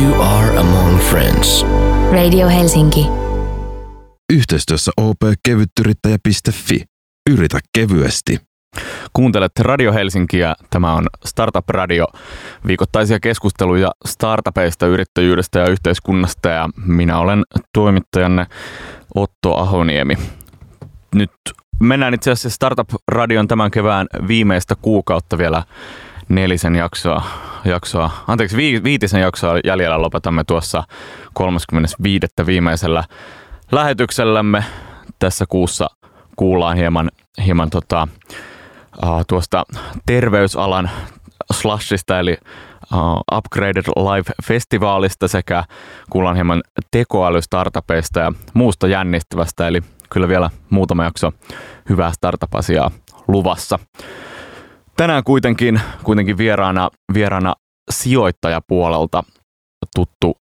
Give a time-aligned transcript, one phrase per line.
[0.00, 1.66] You are among friends.
[2.12, 3.06] Radio Helsinki.
[4.32, 6.84] Yhteistyössä opkevyttyrittäjä.fi.
[7.30, 8.38] Yritä kevyesti.
[9.12, 10.54] Kuuntelet Radio Helsinkiä.
[10.70, 12.06] Tämä on Startup Radio.
[12.66, 16.48] Viikoittaisia keskusteluja startupeista, yrittäjyydestä ja yhteiskunnasta.
[16.48, 17.42] Ja minä olen
[17.74, 18.46] toimittajanne
[19.14, 20.14] Otto Ahoniemi.
[21.14, 21.32] Nyt
[21.80, 25.62] mennään itse asiassa Startup Radion tämän kevään viimeistä kuukautta vielä
[26.30, 27.22] nelisen jaksoa,
[27.64, 30.82] jaksoa anteeksi vi, viitisen jaksoa jäljellä lopetamme tuossa
[31.32, 32.26] 35.
[32.46, 33.04] viimeisellä
[33.72, 34.64] lähetyksellämme.
[35.18, 35.86] Tässä kuussa
[36.36, 37.10] kuullaan hieman,
[37.44, 38.08] hieman tota,
[39.06, 39.64] uh, tuosta
[40.06, 40.90] terveysalan
[41.52, 42.36] slashista eli
[42.94, 45.64] uh, Upgraded Live-festivaalista sekä
[46.10, 51.32] kuullaan hieman tekoälystartupeista ja muusta jännittävästä, eli kyllä vielä muutama jakso
[51.88, 52.90] hyvää startup-asiaa
[53.28, 53.78] luvassa.
[55.00, 57.54] Tänään kuitenkin, kuitenkin vieraana, vieraana
[57.90, 59.22] sijoittajapuolelta
[59.94, 60.36] tuttu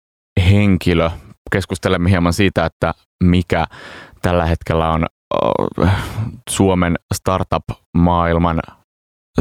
[0.49, 1.09] henkilö.
[1.51, 2.93] Keskustelemme hieman siitä, että
[3.23, 3.66] mikä
[4.21, 5.05] tällä hetkellä on
[6.49, 8.59] Suomen startup-maailman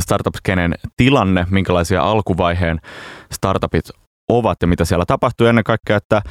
[0.01, 2.81] startup-skenen tilanne, minkälaisia alkuvaiheen
[3.33, 3.91] startupit
[4.29, 6.23] ovat ja mitä siellä tapahtuu ennen kaikkea, että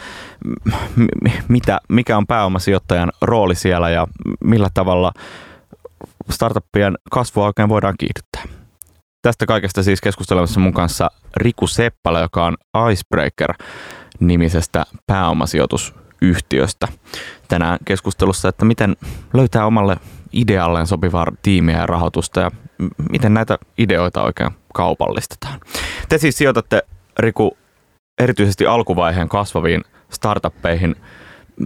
[1.48, 4.08] mitä, mikä on pääomasijoittajan rooli siellä ja
[4.44, 5.12] millä tavalla
[6.30, 8.57] startuppien kasvua oikein voidaan kiihdyttää.
[9.22, 12.58] Tästä kaikesta siis keskustelemassa mun kanssa Riku Seppälä, joka on
[12.92, 16.88] Icebreaker-nimisestä pääomasijoitusyhtiöstä.
[17.48, 18.96] Tänään keskustelussa, että miten
[19.34, 19.98] löytää omalle
[20.34, 22.52] idealleen sopivaa tiimiä ja rahoitusta ja
[23.12, 25.60] miten näitä ideoita oikein kaupallistetaan.
[26.10, 26.84] Te siis sijoitatte,
[27.20, 27.58] Riku,
[28.20, 30.96] erityisesti alkuvaiheen kasvaviin startuppeihin.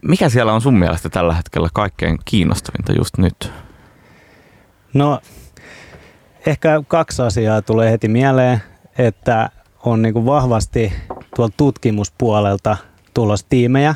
[0.03, 3.51] Mikä siellä on sun mielestä tällä hetkellä kaikkein kiinnostavinta just nyt?
[4.93, 5.19] No
[6.45, 8.61] ehkä kaksi asiaa tulee heti mieleen,
[8.97, 9.49] että
[9.85, 10.93] on niin kuin vahvasti
[11.35, 12.77] tuolta tutkimuspuolelta
[13.13, 13.95] tulos tiimejä,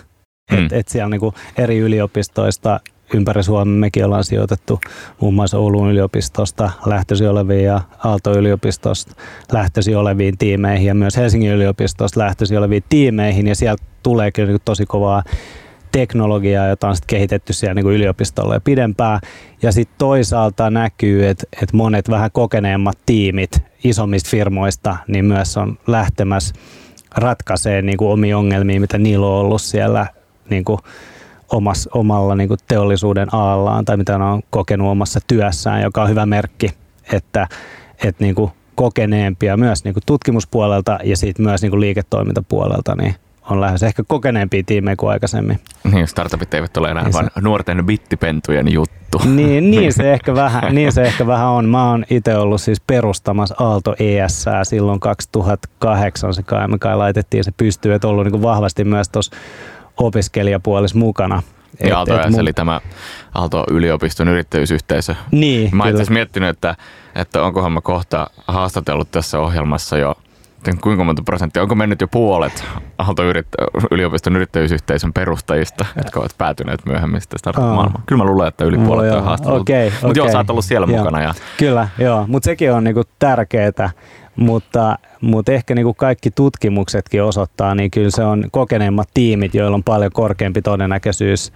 [0.51, 0.57] mm.
[0.57, 2.79] että et siellä niin kuin eri yliopistoista
[3.13, 4.79] ympäri Suomen mekin ollaan sijoitettu.
[5.21, 9.15] Muun muassa Oulun yliopistosta lähtöisin oleviin ja Aalto-yliopistosta
[9.51, 13.47] lähtöisin oleviin tiimeihin ja myös Helsingin yliopistosta lähtöisin oleviin tiimeihin.
[13.47, 15.23] Ja sieltä tulee kyllä niin tosi kovaa
[15.95, 19.19] teknologiaa, jota on sit kehitetty siellä niin kuin yliopistolla jo pidempään.
[19.61, 25.77] Ja sitten toisaalta näkyy, että et monet vähän kokeneemmat tiimit isommista firmoista niin myös on
[25.87, 26.55] lähtemässä
[27.15, 30.07] ratkaisee niin kuin omia ongelmia, mitä niillä on ollut siellä
[30.49, 30.79] niin kuin
[31.51, 36.09] omas, omalla niin kuin teollisuuden alallaan tai mitä ne on kokenut omassa työssään, joka on
[36.09, 36.71] hyvä merkki,
[37.13, 37.47] että,
[38.03, 43.15] että niin kuin kokeneempia myös niin kuin tutkimuspuolelta ja siitä myös niin kuin liiketoimintapuolelta, niin
[43.49, 45.59] on lähes ehkä kokeneempia tiimejä kuin aikaisemmin.
[45.91, 47.41] Niin, startupit eivät ole enää niin vain se...
[47.41, 49.21] nuorten bittipentujen juttu.
[49.25, 51.69] Niin, niin, se ehkä vähän, niin se ehkä vähän on.
[51.69, 57.43] Mä oon itse ollut siis perustamassa Aalto ES silloin 2008, se kai, me kai laitettiin
[57.43, 59.35] se pystyyn, että ollut niin vahvasti myös tuossa
[59.97, 61.43] opiskelijapuolissa mukana.
[61.83, 62.39] Ja Aalto ES, mun...
[62.39, 62.81] eli tämä
[63.33, 65.15] Aalto-yliopiston yrittäjyysyhteisö.
[65.31, 66.75] Niin, Mä itse miettinyt, että,
[67.15, 70.15] että onkohan mä kohta haastatellut tässä ohjelmassa jo
[70.83, 72.63] kuinka monta prosenttia, onko mennyt jo puolet
[72.97, 78.03] Aalto-yliopiston yrittäjyysyhteisön perustajista, jotka ovat päätyneet myöhemmin sitten startup-maailmaan?
[78.05, 79.61] Kyllä mä luulen, että yli puolet no, on haastattelut.
[79.61, 80.13] Okay, Mutta okay.
[80.15, 80.97] joo, sä oot ollut siellä joo.
[80.97, 81.21] mukana.
[81.21, 81.33] Ja...
[81.57, 83.89] Kyllä, joo, mutta sekin on niinku tärkeää,
[84.35, 89.83] mutta, mutta ehkä niinku kaikki tutkimuksetkin osoittaa, niin kyllä se on kokeneemmat tiimit, joilla on
[89.83, 91.53] paljon korkeampi todennäköisyys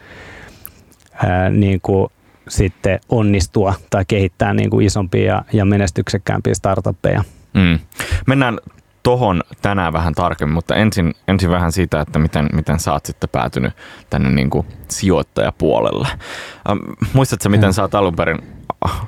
[1.14, 2.12] ää, niinku
[2.48, 7.24] sitten onnistua tai kehittää niinku isompia ja, ja menestyksekkäämpiä startuppeja.
[7.54, 7.80] Mm.
[8.28, 8.58] Mennään
[9.04, 13.30] tohon tänään vähän tarkemmin, mutta ensin, ensin vähän siitä, että miten, miten sä oot sitten
[13.32, 13.74] päätynyt
[14.10, 16.08] tänne niin kuin sijoittajapuolelle.
[16.70, 16.80] Ähm,
[17.14, 18.38] muistatko miten sä oot alun perin,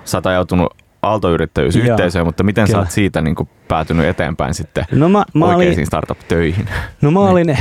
[0.06, 2.78] sä oot ajautunut aaltoyrittäjyysyhteisöön, mutta miten Kyllä.
[2.78, 6.70] sä oot siitä niin kuin päätynyt eteenpäin sitten no mä, mä oikeisiin olin, startup-töihin?
[7.02, 7.30] No mä niin.
[7.30, 7.58] olin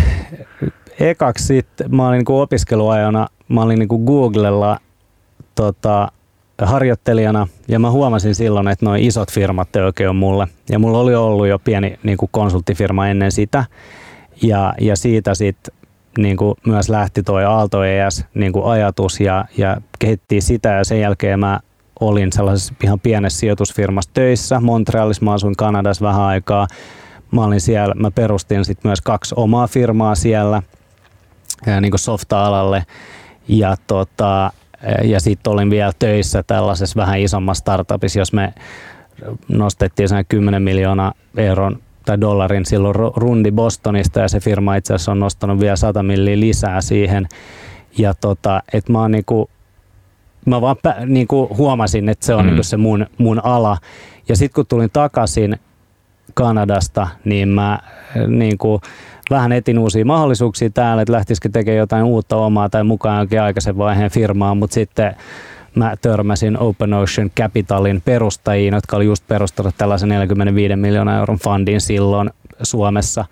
[1.01, 4.79] ekaksi sitten, mä olin niin kuin opiskeluajana, mä olin niin kuin Googlella
[5.55, 6.13] tota,
[6.67, 10.49] harjoittelijana ja mä huomasin silloin, että noin isot firmat ei oikein ole mulle.
[10.71, 13.65] Ja mulla oli ollut jo pieni niin kuin konsulttifirma ennen sitä
[14.43, 15.75] ja, ja siitä sitten
[16.19, 20.85] niin kuin myös lähti toi Aalto ES niin kuin ajatus ja, ja kehittiin sitä ja
[20.85, 21.61] sen jälkeen mä
[22.01, 24.61] olin sellaisessa ihan pienessä sijoitusfirmassa töissä.
[24.61, 26.67] Montrealissa mä asuin Kanadassa vähän aikaa.
[27.31, 30.63] Mä olin siellä, mä perustin sitten myös kaksi omaa firmaa siellä
[31.81, 32.87] niin kuin softa-alalle
[33.49, 34.53] ja tota,
[35.03, 38.55] ja sitten olin vielä töissä tällaisessa vähän isommassa startupissa, jos me
[39.49, 45.13] nostettiin sen 10 miljoonaa euron tai dollarin silloin rundi Bostonista ja se firma itse asiassa
[45.13, 47.29] on nostanut vielä 100 milliä lisää siihen.
[47.99, 49.51] Ja tota, et mä oon niinku,
[50.47, 52.47] mä vaan niinku huomasin, että se on mm.
[52.47, 53.79] niinku se mun, mun ala.
[54.29, 55.57] Ja sitten kun tulin takaisin
[56.35, 57.79] Kanadasta, niin mä
[58.27, 58.81] niinku,
[59.31, 63.79] vähän etin uusia mahdollisuuksia täällä, että lähtisikö tekemään jotain uutta omaa tai mukaan jonkin aikaisen
[63.79, 65.17] vaiheen firmaan, mutta sitten
[65.75, 71.81] mä törmäsin Open Ocean Capitalin perustajiin, jotka oli just perustanut tällaisen 45 miljoonaa euron fundin
[71.81, 72.31] silloin
[72.63, 73.25] Suomessa.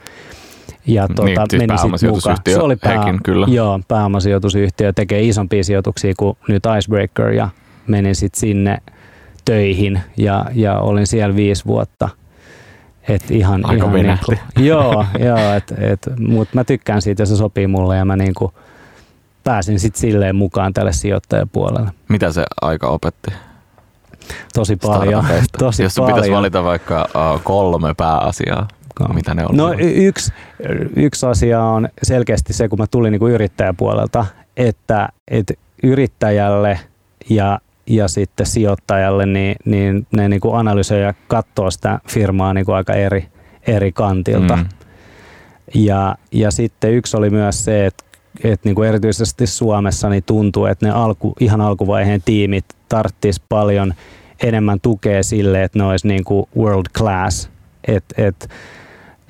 [0.87, 2.37] Ja Niin, tuota, siis meni sitten mukaan.
[2.49, 3.47] Se oli pää, hekin, kyllä.
[3.51, 7.49] Joo, pääomasijoitusyhtiö tekee isompia sijoituksia kuin nyt Icebreaker ja
[7.87, 8.79] menin sitten sinne
[9.45, 12.09] töihin ja, ja olin siellä viisi vuotta.
[13.09, 14.33] Et ihan, Aika ihan venähti.
[14.33, 18.17] Niinku, joo, joo et, et, mutta mä tykkään siitä ja se sopii mulle ja mä
[18.17, 18.53] niinku
[19.45, 21.91] pääsin sitten silleen mukaan tälle sijoittajapuolelle.
[22.09, 23.31] Mitä se aika opetti?
[24.55, 25.25] Tosi paljon.
[25.59, 26.15] Tosi Jos paljon.
[26.15, 27.09] pitäisi valita vaikka
[27.45, 28.69] kolme pääasiaa,
[29.01, 29.09] Joo.
[29.09, 29.57] mitä ne on?
[29.57, 30.33] No yksi,
[30.97, 34.27] yksi asia on selkeästi se, kun mä tulin niin kuin yrittäjäpuolelta,
[34.57, 36.81] että, että yrittäjälle
[37.31, 42.67] ja, ja sitten sijoittajalle, niin, niin ne niin kuin analysoi ja katsoo sitä firmaa niin
[42.67, 43.29] kuin aika eri,
[43.67, 44.57] eri kantilta.
[44.57, 44.69] Mm.
[45.75, 48.05] Ja, ja sitten yksi oli myös se, että,
[48.45, 53.95] että niin kuin erityisesti Suomessa niin tuntuu, että ne alku, ihan alkuvaiheen tiimit tarttis paljon
[54.43, 57.51] enemmän tukea sille, että ne olisi niin kuin world class.
[57.89, 58.49] Että et,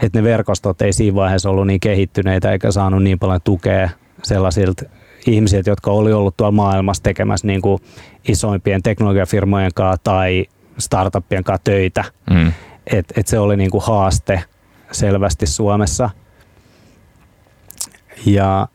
[0.03, 3.91] et ne verkostot ei siinä vaiheessa ollut niin kehittyneitä eikä saanut niin paljon tukea
[4.23, 4.85] sellaisilta
[5.29, 7.83] ihmisiltä, jotka oli ollut tuolla maailmassa tekemässä niin kuin
[8.29, 10.47] isoimpien teknologiafirmojen kanssa tai
[10.79, 12.05] startuppien kanssa töitä.
[12.31, 12.53] Mm.
[12.87, 14.43] Et, et se oli niin kuin haaste
[14.93, 16.11] selvästi Suomessa.
[18.27, 18.69] Ja,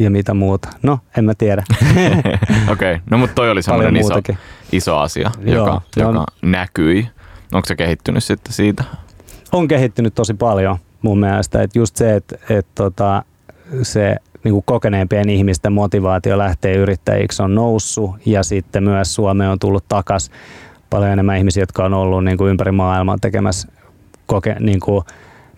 [0.00, 0.68] ja mitä muuta?
[0.82, 1.64] No, en mä tiedä.
[2.72, 2.98] Okei, okay.
[3.10, 4.38] no mutta toi oli semmoinen iso, muutakin.
[4.72, 7.08] iso asia, Joo, joka, no- joka näkyi.
[7.52, 8.84] Onko se kehittynyt sitten siitä?
[9.52, 11.62] on kehittynyt tosi paljon mun mielestä.
[11.62, 13.22] Et just se, että et tota,
[13.82, 14.16] se
[14.48, 19.84] niin kuin kokeneempien ihmisten motivaatio lähteä yrittäjiksi on noussut ja sitten myös Suomeen on tullut
[19.88, 20.30] takas.
[20.90, 23.68] Paljon enemmän ihmisiä, jotka on ollut niin kuin ympäri maailmaa tekemässä
[24.26, 25.04] koke, niin kuin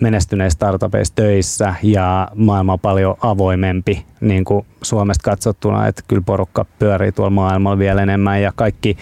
[0.00, 6.64] menestyneissä startupeissa töissä ja maailma on paljon avoimempi niin kuin Suomesta katsottuna, että kyllä porukka
[6.78, 8.96] pyörii tuolla maailmalla vielä enemmän ja kaikki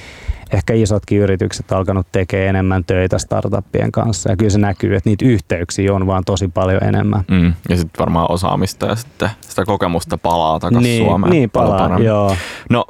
[0.52, 5.24] ehkä isotkin yritykset alkanut tekemään enemmän töitä startuppien kanssa ja kyllä se näkyy, että niitä
[5.24, 7.24] yhteyksiä on vaan tosi paljon enemmän.
[7.30, 7.54] Mm.
[7.68, 11.30] Ja sitten varmaan osaamista ja sitten sitä kokemusta palaa takaisin niin, Suomeen.
[11.30, 12.36] niin palaa, joo.
[12.70, 12.84] No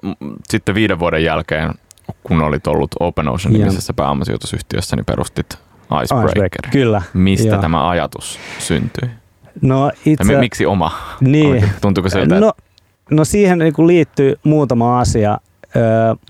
[0.48, 1.74] sitten viiden vuoden jälkeen,
[2.22, 5.58] kun olit ollut Open Ocean nimisessä pääomasijoitusyhtiössä, niin perustit
[6.02, 6.28] Icebreaker.
[6.28, 7.02] Icebreaker, kyllä.
[7.14, 7.60] Mistä Joo.
[7.60, 9.08] tämä ajatus syntyi?
[9.62, 10.92] No itse, mi- miksi oma?
[11.20, 11.64] niin?
[11.80, 12.52] Tuntuuko siltä, no,
[13.10, 15.38] no siihen niin liittyy muutama asia,
[15.76, 15.80] ö,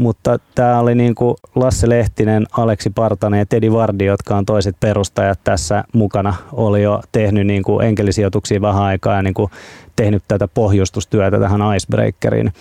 [0.01, 4.77] mutta tämä oli niin kuin Lasse Lehtinen, Aleksi Partanen ja Tedi Vardi, jotka on toiset
[4.81, 9.51] perustajat tässä mukana, oli jo tehnyt niin kuin enkelisijoituksia vähän aikaa ja niin kuin
[9.97, 12.53] tehnyt tätä pohjustustyötä tähän Icebreakeriin.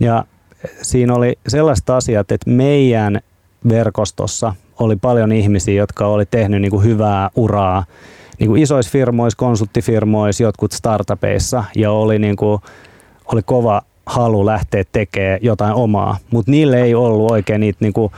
[0.00, 0.24] Ja
[0.82, 3.20] siinä oli sellaiset asiat, että meidän
[3.68, 4.54] verkostossa.
[4.80, 7.84] Oli paljon ihmisiä, jotka oli tehnyt niin kuin hyvää uraa.
[8.38, 11.64] Niin kuin isoissa firmoissa, konsulttifirmoissa, jotkut startupeissa.
[11.76, 12.60] Ja oli, niin kuin,
[13.32, 18.12] oli kova halu lähteä tekemään jotain omaa, mutta niille ei ollut oikein niitä niin kuin,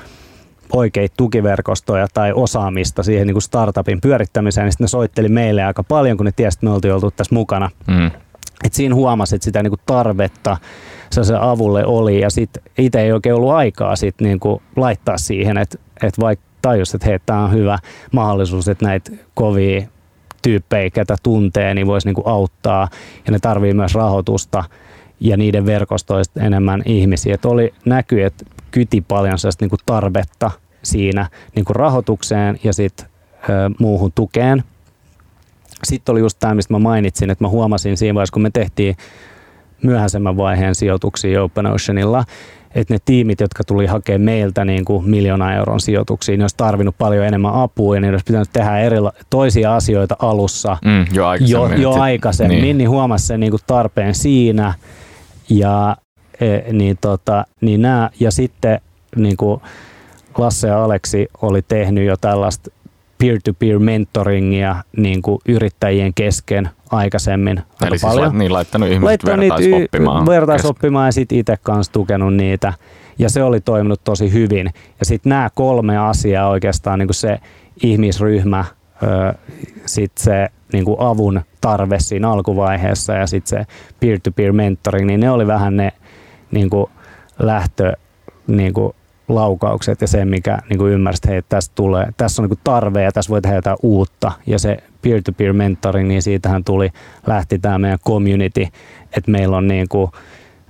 [0.73, 5.83] oikeita tukiverkostoja tai osaamista siihen niin kuin startupin pyörittämiseen, niin sitten ne soitteli meille aika
[5.83, 7.71] paljon, kun ne tiesi, että me oltiin oltu tässä mukana.
[7.87, 8.11] mm,
[8.65, 10.57] Et siinä huomasi, että sitä niinku tarvetta
[11.11, 15.79] se avulle oli ja sitten itse ei oikein ollut aikaa sit niinku laittaa siihen, että
[16.03, 17.79] et vaikka tajus, että hei, tämä on hyvä
[18.13, 19.83] mahdollisuus, että näitä kovia
[20.43, 22.89] tyyppejä, ketä tuntee, niin voisi niinku auttaa
[23.27, 24.65] ja ne tarvii myös rahoitusta
[25.21, 27.35] ja niiden verkostoista enemmän ihmisiä.
[27.35, 30.51] Et oli näkyy, että kyti paljon sellaista niinku tarvetta
[30.83, 33.07] siinä niinku rahoitukseen ja sitten
[33.79, 34.63] muuhun tukeen.
[35.85, 38.97] Sitten oli just tämä, mistä mä mainitsin, että mä huomasin siinä vaiheessa, kun me tehtiin
[39.83, 42.25] myöhäisemmän vaiheen sijoituksia Open Oceanilla,
[42.75, 46.99] että ne tiimit, jotka tuli hakemaan meiltä niin kuin miljoona euron sijoituksia, ne olisi tarvinnut
[46.99, 48.97] paljon enemmän apua ja ne olisi pitänyt tehdä eri,
[49.31, 51.83] toisia asioita alussa mm, jo jo, aikaisemmin.
[51.83, 54.75] jo Sit- aikaisemmin, niin, niin huomasi sen niin kuin tarpeen siinä.
[55.49, 55.97] Ja,
[56.41, 58.81] e, niin tota, niin nää, ja sitten
[59.17, 59.61] niin kuin
[60.39, 62.71] Lasse ja Aleksi oli tehnyt jo tällaista
[63.19, 68.23] peer-to-peer mentoringia niin kuin yrittäjien kesken aikaisemmin aika Eli siis paljon.
[68.29, 70.23] lait, niin laittanut ihmiset Laittanut niitä vertaisoppimaan.
[70.23, 72.73] y- vertaisoppimaan ja sitten itse kanssa tukenut niitä.
[73.19, 74.71] Ja se oli toiminut tosi hyvin.
[74.99, 77.39] Ja sitten nämä kolme asiaa oikeastaan niin kuin se
[77.83, 78.65] ihmisryhmä,
[79.87, 83.67] sitten se niin kuin avun tarve siinä alkuvaiheessa ja sitten se
[84.01, 85.93] peer-to-peer mentoring, niin ne oli vähän ne
[86.51, 86.87] niin kuin
[87.39, 87.93] lähtö
[88.47, 88.93] niin kuin
[89.29, 92.61] laukaukset ja se, mikä niin kuin ymmärsi, että hei, tästä tulee, tässä on niin kuin
[92.65, 94.33] tarve ja tässä voi tehdä jotain uutta.
[94.47, 94.77] Ja se
[95.07, 96.91] peer-to-peer mentoring, niin siitähän tuli,
[97.27, 98.67] lähti tämä meidän community,
[99.17, 100.11] että meillä on niin kuin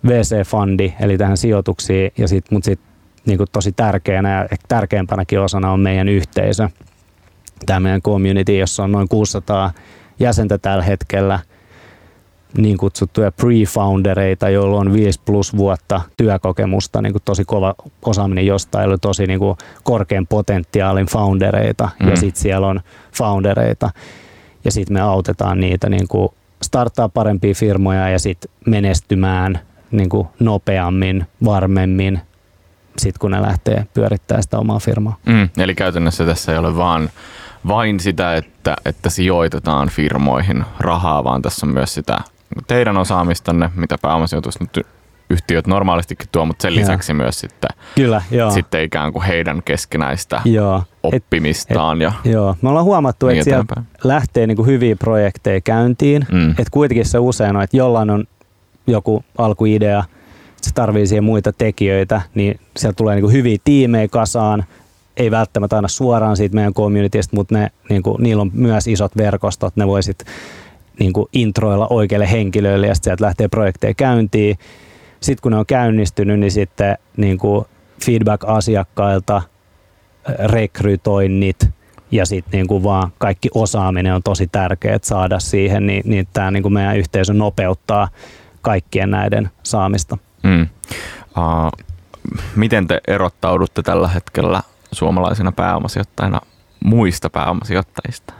[0.07, 2.89] VC-fundi, eli tähän sijoituksiin, ja sit, mutta sitten
[3.27, 6.69] niin kuin tosi tärkeänä ja ehkä tärkeämpänäkin osana on meidän yhteisö,
[7.67, 9.73] tämä meidän community, jossa on noin 600
[10.21, 11.39] jäsentä tällä hetkellä,
[12.57, 17.75] niin kutsuttuja pre-foundereita, joilla on 5 plus vuotta työkokemusta, niin kuin tosi kova
[18.05, 22.09] osaaminen jostain, eli tosi niin kuin korkean potentiaalin foundereita, mm.
[22.09, 22.81] ja sitten siellä on
[23.13, 23.91] foundereita,
[24.67, 26.29] ja sitten me autetaan niitä niin kuin
[26.63, 32.21] starttaa parempia firmoja ja sitten menestymään niin kuin nopeammin, varmemmin,
[32.99, 35.17] sit kun ne lähtee pyörittämään sitä omaa firmaa.
[35.27, 37.11] Mm, eli käytännössä tässä ei ole vaan
[37.69, 42.19] vain sitä, että, että sijoitetaan firmoihin rahaa, vaan tässä on myös sitä
[42.67, 44.87] teidän osaamistanne, mitä pääomasijoitus nyt
[45.31, 47.17] yhtiöt normaalistikin tuo, mutta sen lisäksi joo.
[47.17, 48.51] myös sitten, Kyllä, joo.
[48.51, 50.83] sitten ikään kuin heidän keskenäistä joo.
[51.15, 52.03] Oppimistaan.
[52.03, 55.61] Et, et, ja joo, me ollaan huomattu, niin että sieltä lähtee niin kuin hyviä projekteja
[55.61, 56.51] käyntiin, mm.
[56.51, 58.25] että kuitenkin se usein on, että jollain on
[58.87, 60.05] joku alkuidea,
[60.63, 64.65] se tarvii siihen muita tekijöitä, niin sieltä tulee niin kuin hyviä tiimejä kasaan,
[65.17, 69.17] ei välttämättä aina suoraan siitä meidän communitystä, mutta ne, niin kuin, niillä on myös isot
[69.17, 70.25] verkostot, ne voisit
[70.99, 74.59] niin kuin introilla oikeille henkilöille ja sitten sieltä lähtee projekteja käyntiin.
[75.21, 77.65] Sitten kun ne on käynnistynyt, niin sitten niin kuin
[78.07, 79.43] feedback asiakkailta,
[80.45, 81.69] rekrytoinnit
[82.11, 86.51] ja sitten niin kuin vaan kaikki osaaminen on tosi tärkeää saada siihen, niin, niin tämä
[86.51, 88.09] niin kuin meidän yhteisö nopeuttaa
[88.63, 90.19] kaikkien näiden saamista.
[90.43, 90.67] Mm.
[91.37, 91.87] Uh,
[92.57, 96.41] miten te erottaudutte tällä hetkellä suomalaisina pääomasijoittajina
[96.85, 98.35] muista pääomasijoittajista?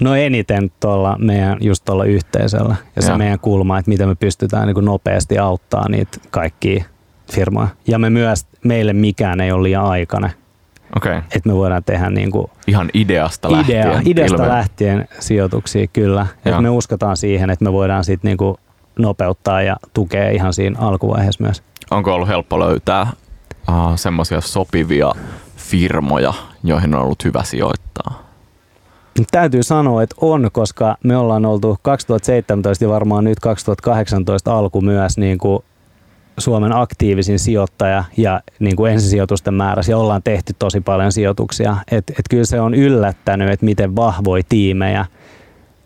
[0.00, 3.18] No eniten tuolla meidän, just tuolla yhteisöllä ja se ja.
[3.18, 6.84] meidän kulma, että miten me pystytään niin nopeasti auttaa niitä kaikkia
[7.32, 7.68] firmoja.
[7.86, 10.30] Ja me myös, meille mikään ei ole liian aikainen.
[10.96, 11.16] Okay.
[11.16, 13.80] Että me voidaan tehdä niin kuin Ihan ideasta lähtien.
[13.80, 14.48] Idea, ideasta ilme.
[14.48, 16.26] lähtien sijoituksia, kyllä.
[16.44, 18.56] Että me uskotaan siihen, että me voidaan sitten niin kuin
[18.98, 21.62] nopeuttaa ja tukea ihan siinä alkuvaiheessa myös.
[21.90, 23.06] Onko ollut helppo löytää
[23.68, 25.12] uh, semmoisia sopivia
[25.56, 28.28] firmoja, joihin on ollut hyvä sijoittaa?
[29.30, 35.18] Täytyy sanoa, että on, koska me ollaan oltu 2017 ja varmaan nyt 2018 alku myös
[35.18, 35.64] niin kuin
[36.38, 41.76] Suomen aktiivisin sijoittaja ja niin kuin ensisijoitusten määrässä ja ollaan tehty tosi paljon sijoituksia.
[41.90, 45.06] Et, et kyllä se on yllättänyt, että miten vahvoja tiimejä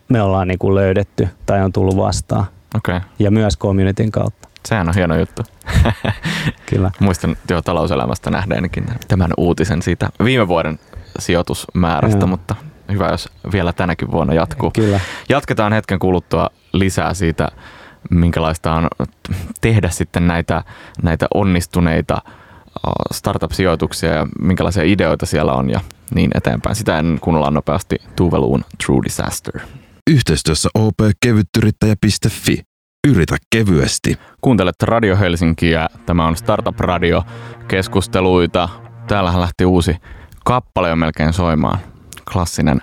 [0.09, 2.45] me ollaan niin kuin löydetty tai on tullut vastaan.
[2.75, 3.01] Okay.
[3.19, 4.49] Ja myös communityn kautta.
[4.69, 5.43] Sehän on hieno juttu.
[6.71, 6.91] Kyllä.
[6.99, 10.79] Muistan jo talouselämästä nähdeenkin tämän uutisen siitä viime vuoden
[11.19, 12.27] sijoitusmäärästä, Joo.
[12.27, 12.55] mutta
[12.93, 14.71] hyvä, jos vielä tänäkin vuonna jatkuu.
[14.71, 15.01] Kyllä.
[15.29, 17.49] Jatketaan hetken kuluttua lisää siitä,
[18.11, 18.89] minkälaista on
[19.61, 20.65] tehdä sitten näitä,
[21.03, 22.23] näitä onnistuneita
[23.13, 25.81] startup-sijoituksia ja minkälaisia ideoita siellä on ja
[26.15, 26.77] niin eteenpäin.
[26.77, 29.61] Sitä en kuunnellaan nopeasti Tuveluun True Disaster.
[30.11, 32.63] Yhteistyössä opkevyttyrittäjä.fi.
[33.09, 34.19] Yritä kevyesti.
[34.41, 35.89] Kuuntelet Radio Helsinkiä.
[36.07, 37.25] Tämä on Startup Radio
[37.69, 38.69] keskusteluita.
[39.09, 39.97] Täällähän lähti uusi
[40.45, 41.79] kappale jo melkein soimaan
[42.33, 42.81] klassinen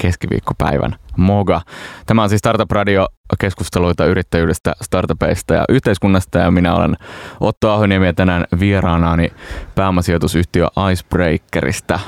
[0.00, 1.60] keskiviikkopäivän moga.
[2.06, 6.96] Tämä on siis Startup Radio keskusteluita yrittäjyydestä, startupeista ja yhteiskunnasta ja minä olen
[7.40, 9.32] Otto Ahoniemi ja tänään vieraanaani
[9.74, 12.00] pääomasijoitusyhtiö Icebreakerista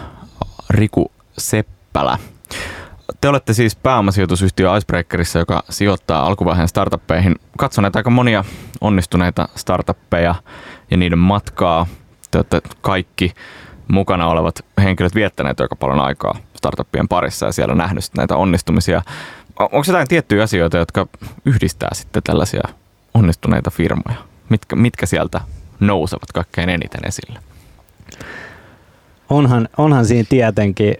[0.70, 2.18] Riku Seppälä.
[3.20, 7.36] Te olette siis pääomasijoitusyhtiö Icebreakerissa, joka sijoittaa alkuvaiheen startuppeihin.
[7.58, 8.44] Katsoneet aika monia
[8.80, 10.34] onnistuneita startuppeja
[10.90, 11.86] ja niiden matkaa.
[12.30, 13.32] Te olette kaikki
[13.88, 19.02] mukana olevat henkilöt viettäneet aika paljon aikaa startuppien parissa ja siellä nähnyt näitä onnistumisia.
[19.58, 21.06] Onko jotain tiettyjä asioita, jotka
[21.44, 22.62] yhdistää sitten tällaisia
[23.14, 24.16] onnistuneita firmoja?
[24.48, 25.40] Mitkä, mitkä sieltä
[25.80, 27.38] nousevat kaikkein eniten esille?
[29.30, 30.94] Onhan, onhan siinä tietenkin,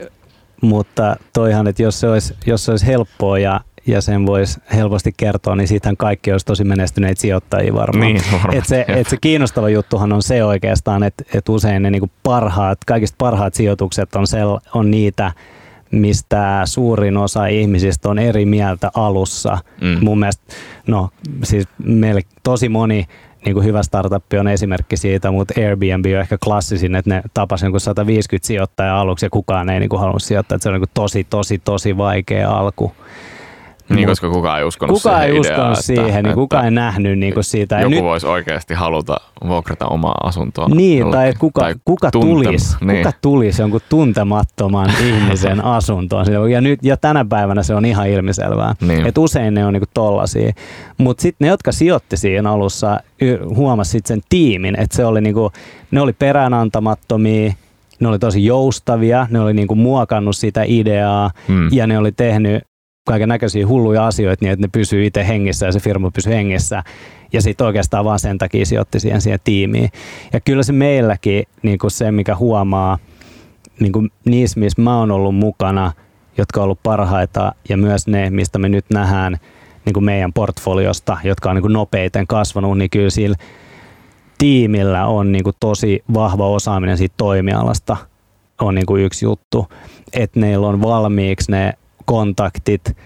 [0.62, 5.12] mutta toihan, että jos se olisi, jos se olisi helppoa ja ja sen voisi helposti
[5.16, 8.12] kertoa, niin siitähän kaikki olisi tosi menestyneitä sijoittajia varmaan.
[8.12, 8.56] Niin, varmaan.
[8.56, 12.78] Et se, et se kiinnostava juttuhan on se oikeastaan, että et usein ne niinku parhaat,
[12.86, 15.32] kaikista parhaat sijoitukset on, sel, on niitä,
[15.90, 19.58] mistä suurin osa ihmisistä on eri mieltä alussa.
[19.80, 20.04] Mm.
[20.04, 20.52] Mun mielestä,
[20.86, 21.08] no
[21.42, 23.06] siis meille tosi moni
[23.44, 27.72] niin kuin hyvä startup on esimerkki siitä, mutta Airbnb on ehkä klassisin, että ne tapasivat
[27.72, 30.56] niin 150 sijoittajaa aluksi ja kukaan ei niin kuin halunnut sijoittaa.
[30.56, 32.92] Että se on niin kuin tosi, tosi, tosi vaikea alku.
[33.96, 36.70] Niin, koska kukaan ei uskonut kukaan siihen ei uskonut että, siihen, että, niin kukaan ei
[36.70, 37.80] nähnyt niin kuin siitä.
[37.80, 39.16] Joku nyt, voisi oikeasti haluta
[39.48, 40.68] vuokrata omaa asuntoa.
[40.68, 42.96] Niin, jollekin, tai kuka, tai kuka, tulisi, niin.
[43.04, 46.26] kuka tulisi jonkun tuntemattoman ihmisen asuntoon.
[46.50, 48.74] Ja, nyt, ja tänä päivänä se on ihan ilmiselvää.
[48.80, 49.06] Niin.
[49.06, 50.52] Että usein ne on niin tollasia.
[50.98, 53.00] Mutta sitten ne, jotka sijoitti siinä alussa,
[53.54, 55.52] huomasi sen tiimin, että se oli niin kuin,
[55.90, 57.52] ne oli peräänantamattomia,
[58.00, 61.68] ne oli tosi joustavia, ne oli niinku muokannut sitä ideaa mm.
[61.72, 62.62] ja ne oli tehnyt
[63.04, 66.82] kaiken näköisiä hulluja asioita niin, että ne pysyy itse hengissä ja se firma pysyy hengissä.
[67.32, 69.88] Ja sitten oikeastaan vaan sen takia sijoitti siihen, siihen tiimiin.
[70.32, 72.98] Ja kyllä se meilläkin niin kuin se, mikä huomaa
[73.80, 75.92] niin kuin niissä, missä mä oon ollut mukana,
[76.38, 79.36] jotka on ollut parhaita ja myös ne, mistä me nyt nähdään
[79.84, 83.36] niin kuin meidän portfoliosta, jotka on niin kuin nopeiten kasvanut, niin kyllä sillä
[84.38, 87.96] tiimillä on niin kuin tosi vahva osaaminen siitä toimialasta
[88.60, 89.66] on niin kuin yksi juttu,
[90.12, 91.72] että neillä on valmiiksi ne
[92.04, 92.96] kontaktit,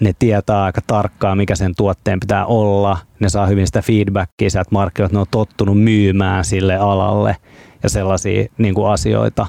[0.00, 4.68] ne tietää aika tarkkaan, mikä sen tuotteen pitää olla, ne saa hyvin sitä feedbackia sieltä
[4.70, 7.36] markkinoilta, ne on tottunut myymään sille alalle
[7.82, 9.46] ja sellaisia niin kuin asioita.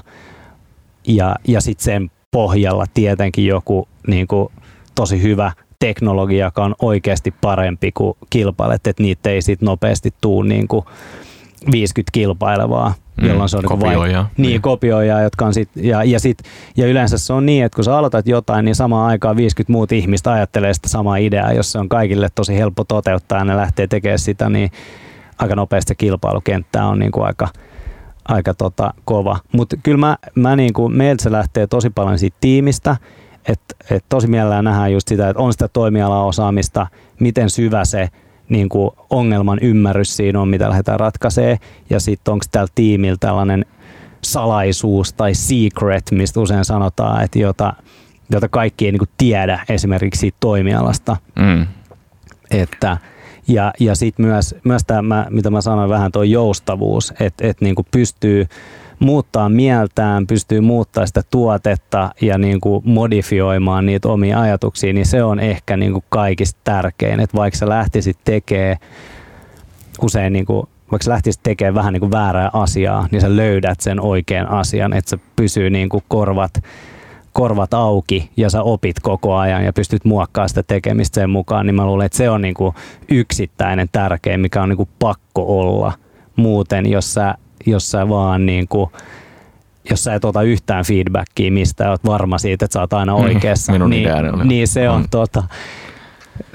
[1.08, 4.48] Ja, ja sitten sen pohjalla tietenkin joku niin kuin,
[4.94, 10.42] tosi hyvä teknologia, joka on oikeasti parempi kuin kilpailet, että niitä ei sitten nopeasti tuu
[10.42, 10.84] niin kuin
[11.72, 14.18] 50 kilpailevaa, mm, jolloin se on niinku kopioija.
[14.18, 16.38] Vai, niin, kopioijaa, jotka on sit, ja, ja, sit,
[16.76, 19.92] ja yleensä se on niin, että kun sä aloitat jotain, niin samaan aikaan 50 muut
[19.92, 23.86] ihmistä ajattelee sitä samaa ideaa, jos se on kaikille tosi helppo toteuttaa ja ne lähtee
[23.86, 24.70] tekemään sitä, niin
[25.38, 27.48] aika nopeasti kilpailukenttä on niin kuin aika,
[28.28, 29.38] aika tota, kova.
[29.52, 32.96] Mutta kyllä mä, mä niin kuin, meiltä se lähtee tosi paljon siitä tiimistä,
[33.48, 36.86] että et tosi mielellään nähdään just sitä, että on sitä toimialaosaamista,
[37.20, 38.08] miten syvä se
[38.50, 41.58] niin kuin ongelman ymmärrys siinä on, mitä lähdetään ratkaisemaan,
[41.90, 43.66] ja sitten onko tällä tiimillä tällainen
[44.24, 47.72] salaisuus tai secret, mistä usein sanotaan, että jota,
[48.30, 51.16] jota kaikki ei niin kuin tiedä esimerkiksi siitä toimialasta.
[51.38, 51.66] Mm.
[52.50, 52.96] Että,
[53.48, 57.74] ja ja sitten myös, myös tämä, mitä mä sanoin vähän, tuo joustavuus, että et niin
[57.90, 58.46] pystyy
[59.00, 65.22] muuttaa mieltään, pystyy muuttaa sitä tuotetta ja niin kuin modifioimaan niitä omia ajatuksia, niin se
[65.22, 67.20] on ehkä niin kuin kaikista tärkein.
[67.20, 68.76] Että vaikka sä lähtisit tekemään
[70.02, 73.80] usein niin kuin vaikka sä lähtisit tekemään vähän niin kuin väärää asiaa, niin sä löydät
[73.80, 76.52] sen oikean asian, että se pysyy niin kuin korvat,
[77.32, 81.74] korvat auki ja sä opit koko ajan ja pystyt muokkaamaan sitä tekemistä sen mukaan, niin
[81.74, 82.74] mä luulen, että se on niin kuin
[83.08, 85.92] yksittäinen tärkein, mikä on niin kuin pakko olla.
[86.36, 87.34] Muuten, jos sä
[87.66, 88.90] jos sä vaan niin kuin,
[89.90, 93.24] jos sä et ota yhtään feedbackia mistä oot varma siitä, että sä oot aina mm,
[93.24, 94.08] oikeassa, Minun niin,
[94.44, 95.06] niin se on, on.
[95.10, 95.44] Tota,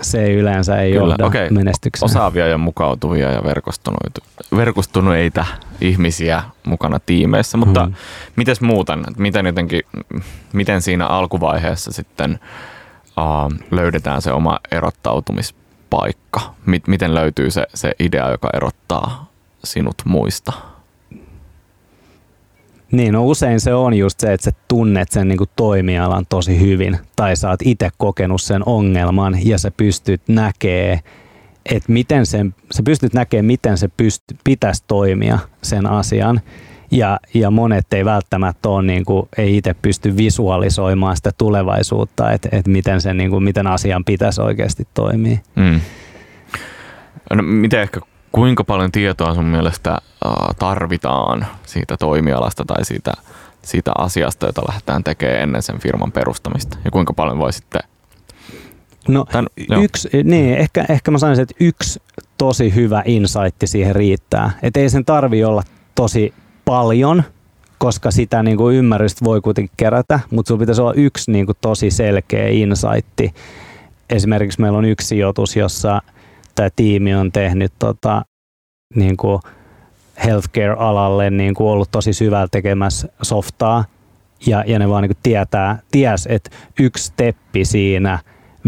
[0.01, 1.49] se yleensä ei Kyllä, johda okay.
[1.49, 2.11] menestykseen.
[2.11, 3.41] Osaavia ja mukautuvia ja
[4.55, 5.45] verkostuneita
[5.81, 7.93] ihmisiä mukana tiimeissä, mutta hmm.
[8.35, 9.81] miten muuten, miten, jotenkin,
[10.53, 12.39] miten siinä alkuvaiheessa sitten
[13.17, 16.41] uh, löydetään se oma erottautumispaikka?
[16.87, 19.31] Miten löytyy se, se idea, joka erottaa
[19.63, 20.53] sinut muista?
[22.95, 26.59] Niin, no usein se on just se, että sä tunnet sen niin kuin toimialan tosi
[26.59, 30.99] hyvin tai sä oot itse kokenut sen ongelman ja sä pystyt näkee,
[31.65, 36.41] että miten sen, sä pystyt näkemään, miten se pyst- pitäisi toimia sen asian.
[36.91, 42.49] Ja, ja monet ei välttämättä ole, niin kuin, ei itse pysty visualisoimaan sitä tulevaisuutta, että,
[42.51, 45.37] että miten, sen, niin kuin, miten asian pitäisi oikeasti toimia.
[45.55, 45.81] Mm.
[47.33, 48.01] No, miten ehkä
[48.35, 49.97] kuinka paljon tietoa sun mielestä
[50.59, 53.11] tarvitaan siitä toimialasta tai siitä,
[53.61, 56.77] siitä asiasta, jota lähdetään tekemään ennen sen firman perustamista?
[56.85, 57.81] Ja kuinka paljon voi sitten
[59.07, 59.47] No Tän,
[59.83, 62.01] yksi, niin, ehkä, ehkä mä sanoisin, että yksi
[62.37, 64.51] tosi hyvä insight siihen riittää.
[64.63, 65.63] Että ei sen tarvi olla
[65.95, 66.33] tosi
[66.65, 67.23] paljon,
[67.77, 71.57] koska sitä niin kuin ymmärrystä voi kuitenkin kerätä, mutta sulla pitäisi olla yksi niin kuin
[71.61, 73.35] tosi selkeä insight.
[74.09, 76.01] Esimerkiksi meillä on yksi sijoitus, jossa
[76.55, 78.25] tämä tiimi on tehnyt tota,
[78.95, 79.39] niin kuin
[80.25, 83.85] healthcare-alalle niin kuin ollut tosi syvällä tekemässä softaa
[84.47, 88.19] ja, ja ne vaan niin kuin tietää, ties, että yksi steppi siinä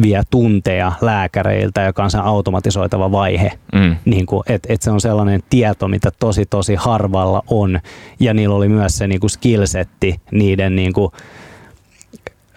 [0.01, 3.51] vie tunteja lääkäreiltä, joka on se automatisoitava vaihe.
[3.73, 3.95] Mm.
[4.05, 7.79] Niin kuin, et, et se on sellainen tieto, mitä tosi tosi harvalla on.
[8.19, 11.11] Ja niillä oli myös se niin kuin skillsetti niiden niin kuin,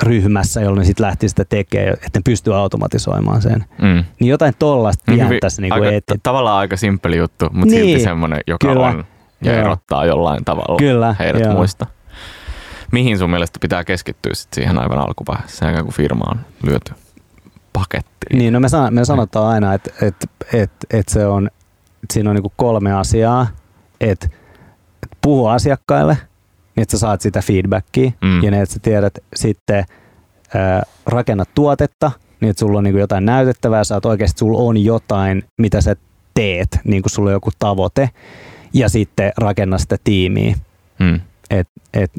[0.03, 3.65] ryhmässä, jolloin sitten lähti sitä tekemään, että ne pystyy automatisoimaan sen.
[3.83, 4.05] Mm.
[4.21, 7.85] Niin jotain tollasta pientä niin tässä niin aika, et, Tavallaan aika simppeli juttu, mutta niin,
[7.85, 9.05] silti semmoinen, joka kyllä, on
[9.45, 9.61] ja joo.
[9.61, 11.53] erottaa jollain tavalla kyllä, heidät joo.
[11.53, 11.87] muista.
[12.93, 16.93] Mihin sun mielestä pitää keskittyä sit siihen aivan alkuvaiheessa, sen kun firma on lyöty
[17.73, 18.39] pakettiin?
[18.39, 21.47] Niin, no me, san, me sanotaan aina, että et, et, et se on,
[22.03, 23.47] että siinä on niinku kolme asiaa,
[24.01, 24.27] että
[25.03, 26.19] et puhu asiakkaille–
[26.81, 28.43] niin että sä saat sitä feedbackia mm.
[28.43, 29.85] ja niin, että sä tiedät sitten
[30.55, 34.59] ää, rakennat tuotetta, niin että sulla on niin kuin jotain näytettävää, sä oot oikeasti, sulla
[34.59, 35.97] on jotain, mitä sä
[36.35, 38.11] teet, niin kuin sulla on joku tavoite
[38.73, 40.55] ja sitten rakenna sitä tiimiä.
[40.99, 41.21] Mm.
[41.51, 42.13] Et, et,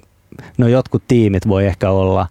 [0.58, 2.28] no jotkut tiimit voi ehkä olla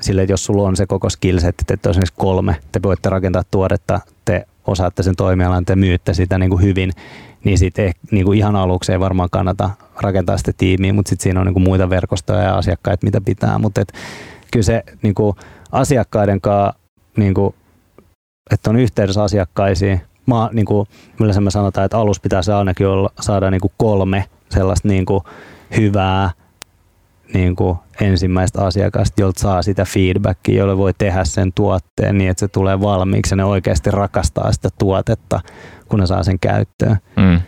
[0.00, 3.42] sille, että jos sulla on se koko skillset, että on esimerkiksi kolme, te voitte rakentaa
[3.50, 6.92] tuotetta, te osaatte sen toimialan, te myytte sitä niin kuin hyvin,
[7.44, 11.40] niin sitten niin kuin ihan aluksi ei varmaan kannata rakentaa sitä tiimiä, mutta sitten siinä
[11.40, 13.58] on niin kuin muita verkostoja ja asiakkaita, mitä pitää.
[13.58, 13.82] Mutta
[14.52, 15.36] kyllä se niin kuin
[15.72, 16.74] asiakkaiden kanssa,
[17.16, 17.54] niin kuin,
[18.50, 20.86] että on yhteydessä asiakkaisiin, mä, niin kuin,
[21.20, 25.20] yleensä me sanotaan, että alus pitäisi ainakin olla, saada niin kolme sellaista niin kuin
[25.76, 26.30] hyvää
[27.34, 32.40] niin kuin ensimmäistä asiakasta, jolta saa sitä feedbackia, jolle voi tehdä sen tuotteen niin, että
[32.40, 35.40] se tulee valmiiksi ja ne oikeasti rakastaa sitä tuotetta,
[35.88, 36.96] kun ne saa sen käyttöön.
[37.16, 37.40] Mm.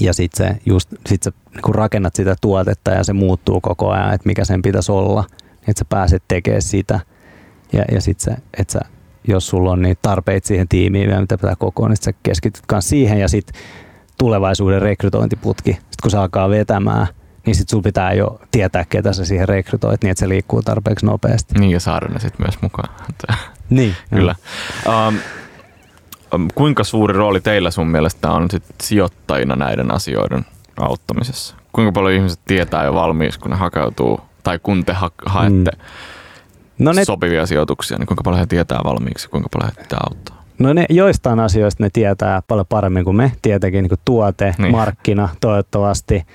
[0.00, 4.14] Ja sitten se, just, sit sä niin rakennat sitä tuotetta ja se muuttuu koko ajan,
[4.14, 5.24] että mikä sen pitäisi olla,
[5.68, 7.00] että sä pääset tekemään sitä.
[7.72, 8.80] Ja, ja sitten se, että sä,
[9.28, 13.20] jos sulla on niin tarpeita siihen tiimiin, mitä pitää kokoon, niin sä keskityt myös siihen
[13.20, 13.60] ja sitten
[14.18, 17.06] tulevaisuuden rekrytointiputki, sitten kun se alkaa vetämään,
[17.46, 21.06] niin sitten sulla pitää jo tietää, ketä sä siihen rekrytoit, niin että se liikkuu tarpeeksi
[21.06, 21.54] nopeasti.
[21.58, 22.94] Niin ja saada ne sitten myös mukaan.
[23.70, 23.94] Niin.
[24.10, 24.34] Kyllä.
[24.86, 25.18] Um,
[26.54, 30.46] kuinka suuri rooli teillä sun mielestä on sit sijoittajina näiden asioiden
[30.80, 31.56] auttamisessa?
[31.72, 36.84] Kuinka paljon ihmiset tietää jo valmiiksi, kun ne hakeutuu, tai kun te ha- haette mm.
[36.84, 37.04] no ne...
[37.04, 40.44] sopivia sijoituksia, niin kuinka paljon he tietää valmiiksi, kuinka paljon he pitää auttaa?
[40.58, 44.72] No ne, joistain asioista ne tietää paljon paremmin kuin me, tietenkin niin kuin tuote, niin.
[44.72, 46.26] markkina toivottavasti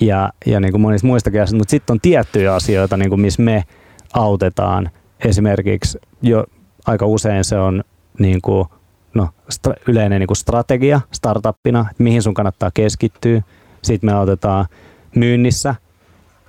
[0.00, 3.42] ja, ja niin kuin monista muistakin asioista, mutta sitten on tiettyjä asioita, niin kuin missä
[3.42, 3.64] me
[4.12, 4.90] autetaan.
[5.24, 6.44] Esimerkiksi jo
[6.86, 7.84] aika usein se on
[8.18, 8.68] niin kuin
[9.18, 13.42] no, stra- yleinen niin kuin strategia startuppina, että mihin sun kannattaa keskittyä.
[13.82, 14.66] Sitten me autetaan
[15.14, 15.74] myynnissä,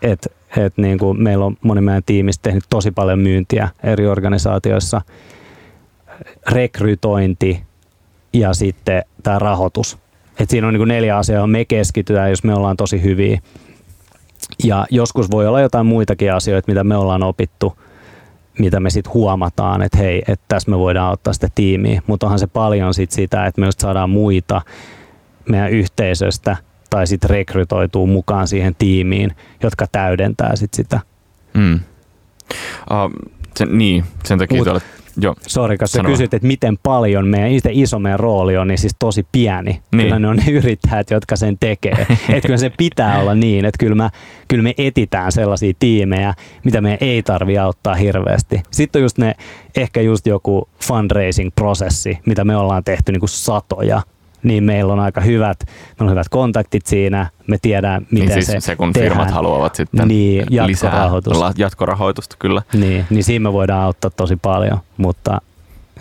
[0.02, 5.02] että et niin kuin meillä on moni meidän tiimistä tehnyt tosi paljon myyntiä eri organisaatioissa.
[6.52, 7.64] Rekrytointi
[8.34, 9.98] ja sitten tämä rahoitus.
[10.40, 13.42] Et siinä on niin kuin neljä asiaa, me keskitytään, jos me ollaan tosi hyviä.
[14.64, 17.74] Ja joskus voi olla jotain muitakin asioita, mitä me ollaan opittu–
[18.60, 22.02] mitä me sitten huomataan, että hei, että tässä me voidaan ottaa sitä tiimiä.
[22.08, 24.62] Mutta onhan se paljon sit sitä, että me just saadaan muita
[25.50, 26.58] meidän yhteisöstä
[26.90, 31.00] tai sitten rekrytoituu mukaan siihen tiimiin, jotka täydentää sit sitä.
[31.54, 31.80] Mm.
[32.92, 34.84] Uh, sen, niin, sen takia Mut, olet
[35.22, 35.36] Joo.
[35.48, 38.96] Sori, kun sä kysyt, että miten paljon meidän itse iso meidän rooli on, niin siis
[39.00, 39.72] tosi pieni.
[39.72, 40.04] Niin.
[40.04, 42.08] Kyllä ne on ne yrittäjät, jotka sen tekee.
[42.30, 44.10] että kyllä se pitää olla niin, että kyllä, mä,
[44.48, 48.62] kyllä me etitään sellaisia tiimejä, mitä me ei tarvi auttaa hirveästi.
[48.72, 49.36] Sitten on just ne,
[49.78, 54.02] ehkä just joku fundraising-prosessi, mitä me ollaan tehty niin kuin satoja
[54.44, 58.46] niin meillä on aika hyvät, meillä on hyvät kontaktit siinä, me tiedään miten niin siis
[58.46, 59.12] se, se kun tehdään.
[59.12, 61.46] firmat haluavat sitten niin, jatkorahoitusta.
[61.46, 62.36] lisää jatkorahoitusta.
[62.40, 62.62] Kyllä.
[62.74, 65.42] Niin, niin siinä me voidaan auttaa tosi paljon, mutta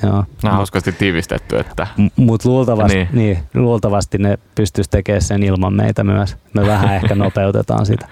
[0.02, 0.24] Joo.
[0.42, 1.58] Nämä on hauskasti tiivistetty.
[1.58, 1.86] Että...
[2.16, 3.08] Mutta luultavasti, niin.
[3.12, 6.36] Niin, luultavasti ne pystyisi tekemään sen ilman meitä myös.
[6.54, 8.08] Me vähän ehkä nopeutetaan sitä.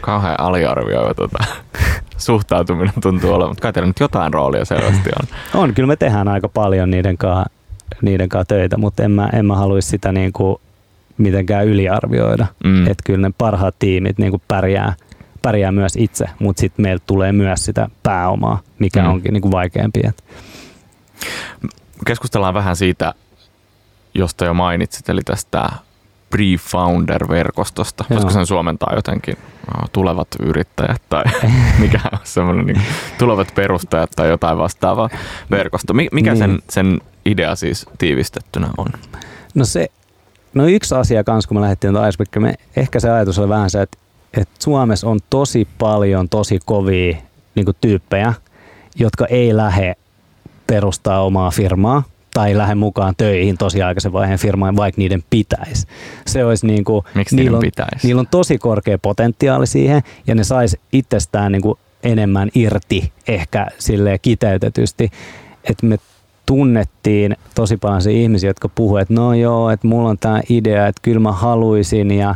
[0.00, 1.44] Kauhean aliarvioiva tuota,
[2.16, 5.60] suhtautuminen tuntuu olevan, mutta kai teillä nyt jotain roolia selvästi on.
[5.62, 7.50] On, kyllä me tehdään aika paljon niiden kanssa
[8.02, 10.56] niiden kanssa töitä, mutta en mä, en mä haluaisi sitä niin kuin
[11.18, 12.46] mitenkään yliarvioida.
[12.64, 12.86] Mm.
[12.86, 14.94] Että kyllä ne parhaat tiimit niin kuin pärjää,
[15.42, 19.08] pärjää myös itse, mutta sitten meillä tulee myös sitä pääomaa, mikä mm.
[19.08, 20.02] onkin niin kuin vaikeampi.
[22.06, 23.14] Keskustellaan vähän siitä,
[24.14, 25.70] josta jo mainitsit, eli tästä
[26.34, 28.04] pre-founder-verkostosta.
[28.10, 31.24] Voisiko sen suomentaa jotenkin no, tulevat yrittäjät tai
[31.80, 32.82] mikä on semmoinen niin,
[33.18, 35.08] tulevat perustajat tai jotain vastaavaa
[35.50, 35.94] verkosto.
[35.94, 36.36] Mikä niin.
[36.36, 38.86] sen, sen idea siis tiivistettynä on?
[39.54, 39.88] No se,
[40.54, 43.82] no yksi asia kanssa, kun me lähdettiin Icebreaker, me ehkä se ajatus oli vähän se,
[43.82, 43.98] että,
[44.36, 47.16] että Suomessa on tosi paljon tosi kovia
[47.54, 48.34] niin tyyppejä,
[48.96, 49.94] jotka ei lähde
[50.66, 52.02] perustaa omaa firmaa
[52.34, 55.86] tai lähde mukaan töihin tosi aikaisen vaiheen firmaan, vaikka niiden pitäisi.
[56.26, 58.06] Se olisi niin kuin, Miksi niillä on, pitäisi?
[58.06, 63.66] Niillä on tosi korkea potentiaali siihen ja ne sais itsestään niin kuin enemmän irti ehkä
[63.78, 65.10] sille kiteytetysti.
[65.64, 65.98] Että me
[66.46, 70.86] tunnettiin tosi paljon se ihmisiä, jotka puhuivat, että no joo, että mulla on tämä idea,
[70.86, 72.34] että kyllä mä haluaisin ja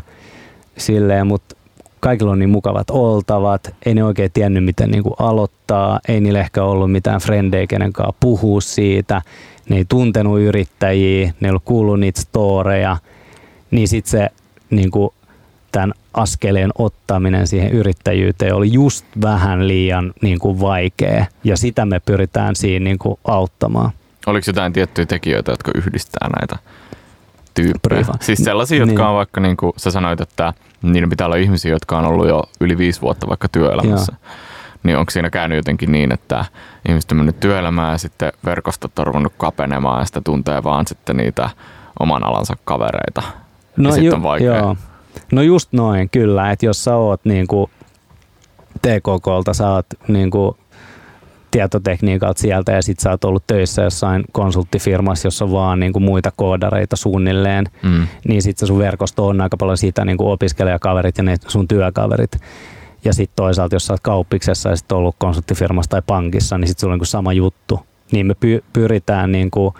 [0.76, 1.56] silleen, mutta
[2.00, 6.64] kaikilla on niin mukavat oltavat, ei ne oikein tiennyt miten niin aloittaa, ei niillä ehkä
[6.64, 9.22] ollut mitään frendejä, kenen kanssa puhua siitä,
[9.68, 12.96] ne ei tuntenut yrittäjiä, ne ei ollut kuullut niitä storeja,
[13.70, 14.28] niin sitten se
[14.70, 15.10] niin kuin
[15.72, 21.26] tämän askeleen ottaminen siihen yrittäjyyteen oli just vähän liian niin kuin vaikea.
[21.44, 23.90] Ja sitä me pyritään siinä niin kuin auttamaan.
[24.28, 26.56] Oliko jotain tiettyjä tekijöitä, jotka yhdistää näitä
[27.54, 28.04] tyyppejä?
[28.20, 29.08] Siis sellaisia, jotka niin.
[29.08, 32.44] on vaikka, niin kuin sä sanoit, että niiden pitää olla ihmisiä, jotka on ollut jo
[32.60, 34.12] yli viisi vuotta vaikka työelämässä.
[34.22, 34.32] Joo.
[34.82, 36.44] Niin onko siinä käynyt jotenkin niin, että
[36.88, 41.16] ihmiset on mennyt työelämään ja sitten verkostot on ruvennut kapenemaan ja sitä tuntee vaan sitten
[41.16, 41.50] niitä
[42.00, 43.22] oman alansa kavereita.
[43.76, 44.56] No, ja ju- on vaikea.
[44.56, 44.76] Joo.
[45.32, 46.50] No just noin, kyllä.
[46.50, 47.70] Että jos sä oot niin kuin
[48.82, 50.56] TKKlta, sä oot niin kuin
[51.50, 56.02] tietotekniikalta sieltä ja sit sä oot ollut töissä jossain konsulttifirmassa, jossa on vaan niin kuin
[56.02, 58.06] muita koodareita suunnilleen, mm.
[58.28, 61.68] niin sit se sun verkosto on aika paljon sitä niin kuin opiskelijakaverit ja ne sun
[61.68, 62.32] työkaverit.
[63.04, 66.80] Ja sitten toisaalta, jos sä oot kauppiksessa ja sit ollut konsulttifirmassa tai pankissa, niin sitten
[66.80, 67.80] sulla on niin kuin sama juttu.
[68.12, 69.74] Niin me py- pyritään niin kuin,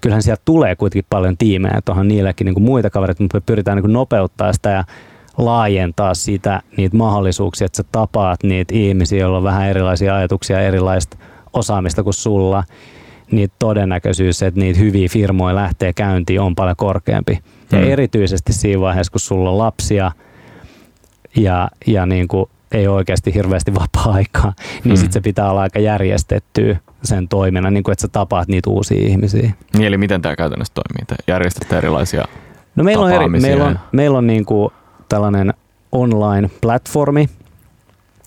[0.00, 3.42] kyllähän sieltä tulee kuitenkin paljon tiimejä, että onhan niilläkin niin kuin muita kavereita, mutta me
[3.46, 4.84] pyritään niin kuin nopeuttaa sitä ja
[5.38, 11.16] laajentaa sitä, niitä mahdollisuuksia, että sä tapaat niitä ihmisiä, joilla on vähän erilaisia ajatuksia, erilaista
[11.52, 12.64] osaamista kuin sulla,
[13.30, 17.38] niin todennäköisyys, että niitä hyviä firmoja lähtee käyntiin on paljon korkeampi.
[17.72, 17.84] Ja Mm.
[17.84, 20.12] erityisesti siinä vaiheessa, kun sulla on lapsia
[21.36, 24.52] ja, ja niin kuin ei oikeasti hirveästi vapaa-aikaa,
[24.84, 24.96] niin Mm.
[24.96, 29.06] sitten se pitää olla aika järjestettyä sen toiminnan, niin kuin, että sä tapaat niitä uusia
[29.08, 29.52] ihmisiä.
[29.76, 31.04] Niin, eli miten tämä käytännössä toimii?
[31.06, 32.24] Te järjestätte erilaisia
[32.76, 34.70] No meillä on, eri, meillä on, meillä on niin kuin
[35.08, 35.54] tällainen
[35.92, 37.28] online-platformi,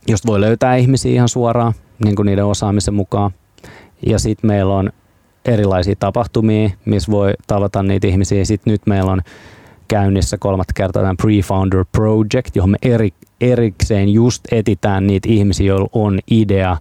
[0.07, 3.31] josta voi löytää ihmisiä ihan suoraan niin kuin niiden osaamisen mukaan.
[4.05, 4.89] Ja sitten meillä on
[5.45, 8.45] erilaisia tapahtumia, missä voi tavata niitä ihmisiä.
[8.45, 9.21] Sitten nyt meillä on
[9.87, 13.09] käynnissä kolmatta kertaa tämä Pre-Founder Project, johon me eri,
[13.41, 16.77] erikseen just etitään niitä ihmisiä, joilla on idea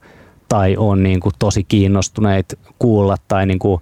[0.48, 3.80] tai on niin kuin tosi kiinnostuneet kuulla tai niin kuin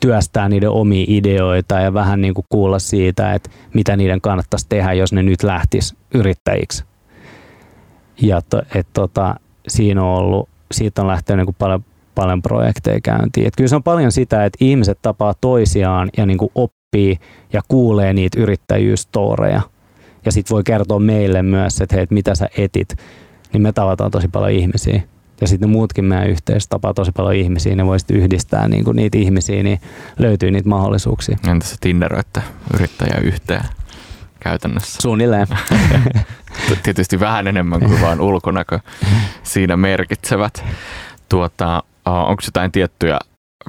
[0.00, 4.92] työstää niiden omia ideoita ja vähän niin kuin kuulla siitä, että mitä niiden kannattaisi tehdä,
[4.92, 6.84] jos ne nyt lähtis yrittäjiksi.
[8.22, 9.34] Ja to, et tota,
[9.68, 11.84] siinä on ollut, siitä on lähtenyt niin kuin paljon,
[12.14, 13.46] paljon projekteja käyntiin.
[13.46, 17.18] Et kyllä se on paljon sitä, että ihmiset tapaa toisiaan ja niin kuin oppii
[17.52, 19.62] ja kuulee niitä yrittäjyystoreja.
[20.24, 22.96] Ja sitten voi kertoa meille myös, että hei, mitä sä etit,
[23.52, 25.02] niin me tavataan tosi paljon ihmisiä.
[25.40, 28.96] Ja sitten muutkin meidän yhteisössä tapaa tosi paljon ihmisiä, ne voi sitten yhdistää niin kuin
[28.96, 29.80] niitä ihmisiä, niin
[30.18, 31.38] löytyy niitä mahdollisuuksia.
[31.48, 32.42] Entä se Tinderöitte
[32.74, 33.64] yrittäjää yhteen
[34.40, 35.02] käytännössä?
[35.02, 35.46] Suunnilleen.
[36.82, 38.80] Tietysti vähän enemmän kuin vaan ulkonäkö
[39.42, 40.64] siinä merkitsevät.
[41.28, 43.18] Tuota, onko jotain tiettyjä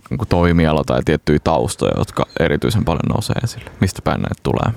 [0.09, 3.71] niinku toimiala tai tiettyjä taustoja, jotka erityisen paljon nousee esille?
[3.81, 4.73] Mistä päin näitä tulee?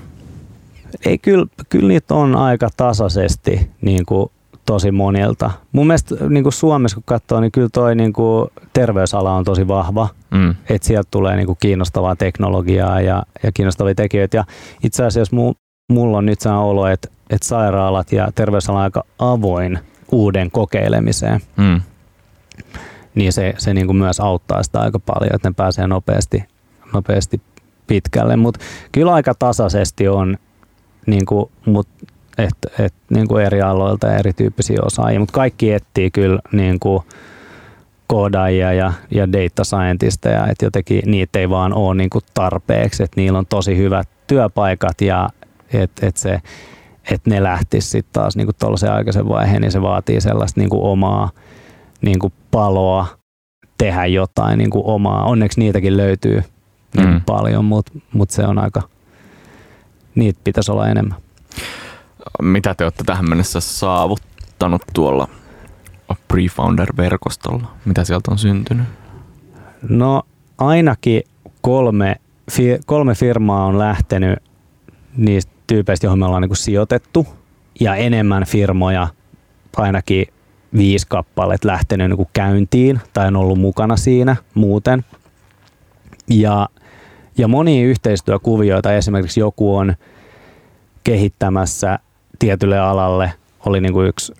[1.05, 4.31] Ei, kyllä, kyllä niitä on aika tasaisesti niin kuin
[4.65, 5.51] tosi monilta.
[5.71, 9.67] Mun mielestä niin kuin Suomessa kun katsoo, niin kyllä toi niin kuin terveysala on tosi
[9.67, 10.09] vahva.
[10.31, 10.55] Mm.
[10.69, 14.37] Että sieltä tulee niin kuin kiinnostavaa teknologiaa ja, ja kiinnostavia tekijöitä.
[14.37, 14.43] Ja
[14.83, 15.53] itse asiassa mu,
[15.91, 19.79] mulla on nyt se olo, että, että sairaalat ja terveysala on aika avoin
[20.11, 21.41] uuden kokeilemiseen.
[21.57, 21.81] Mm.
[23.15, 26.43] Niin se, se niin kuin myös auttaa sitä aika paljon, että ne pääsee nopeasti,
[26.93, 27.41] nopeasti
[27.87, 28.35] pitkälle.
[28.35, 28.59] Mutta
[28.91, 30.37] kyllä aika tasaisesti on
[31.05, 31.87] niin kuin, mut,
[32.37, 37.03] et, et, niin kuin eri aloilta ja erityyppisiä osaajia, mutta kaikki etsii kyllä niin kuin
[38.07, 43.21] koodaajia ja, ja data scientisteja, että jotenkin niitä ei vaan ole niin kuin tarpeeksi, että
[43.21, 45.29] niillä on tosi hyvät työpaikat ja
[45.73, 46.41] että et se,
[47.11, 50.83] että ne lähtis sitten taas niin tuollaisen aikaisen vaiheen, niin se vaatii sellaista niin kuin
[50.83, 51.29] omaa
[52.01, 53.07] niin kuin paloa
[53.77, 55.23] tehdä jotain niin kuin omaa.
[55.23, 56.43] Onneksi niitäkin löytyy
[56.97, 57.21] niin Mm.
[57.25, 58.81] paljon, mutta mut se on aika,
[60.15, 61.17] niitä pitäisi olla enemmän.
[62.41, 65.27] Mitä te olette tähän mennessä saavuttanut tuolla
[66.27, 67.67] Prefounder-verkostolla?
[67.85, 68.87] Mitä sieltä on syntynyt?
[69.89, 70.23] No
[70.57, 71.23] ainakin
[71.61, 72.15] kolme,
[72.51, 74.39] fi, kolme firmaa on lähtenyt
[75.17, 77.27] niistä tyypeistä, joihin me ollaan niin sijoitettu
[77.79, 79.07] ja enemmän firmoja,
[79.77, 80.25] ainakin
[80.77, 85.05] viisi kappaletta lähtenyt niin käyntiin tai on ollut mukana siinä muuten.
[86.29, 86.69] Ja,
[87.37, 89.95] ja monia yhteistyökuvioita, esimerkiksi joku on
[91.03, 91.99] kehittämässä
[92.43, 93.33] tietylle alalle,
[93.65, 94.33] oli niin kuin yksi,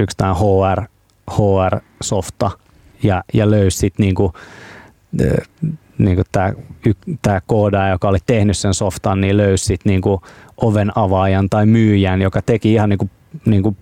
[0.00, 0.82] yksi tämä HR,
[1.30, 2.50] HR-softa,
[3.02, 4.32] ja, ja löysi sitten niinku,
[5.98, 6.52] niinku tämä
[7.22, 10.22] tää koodaaja, joka oli tehnyt sen softan, niin löysi sit niinku
[10.56, 13.10] oven avaajan tai myyjän, joka teki ihan niinku,
[13.46, 13.76] niinku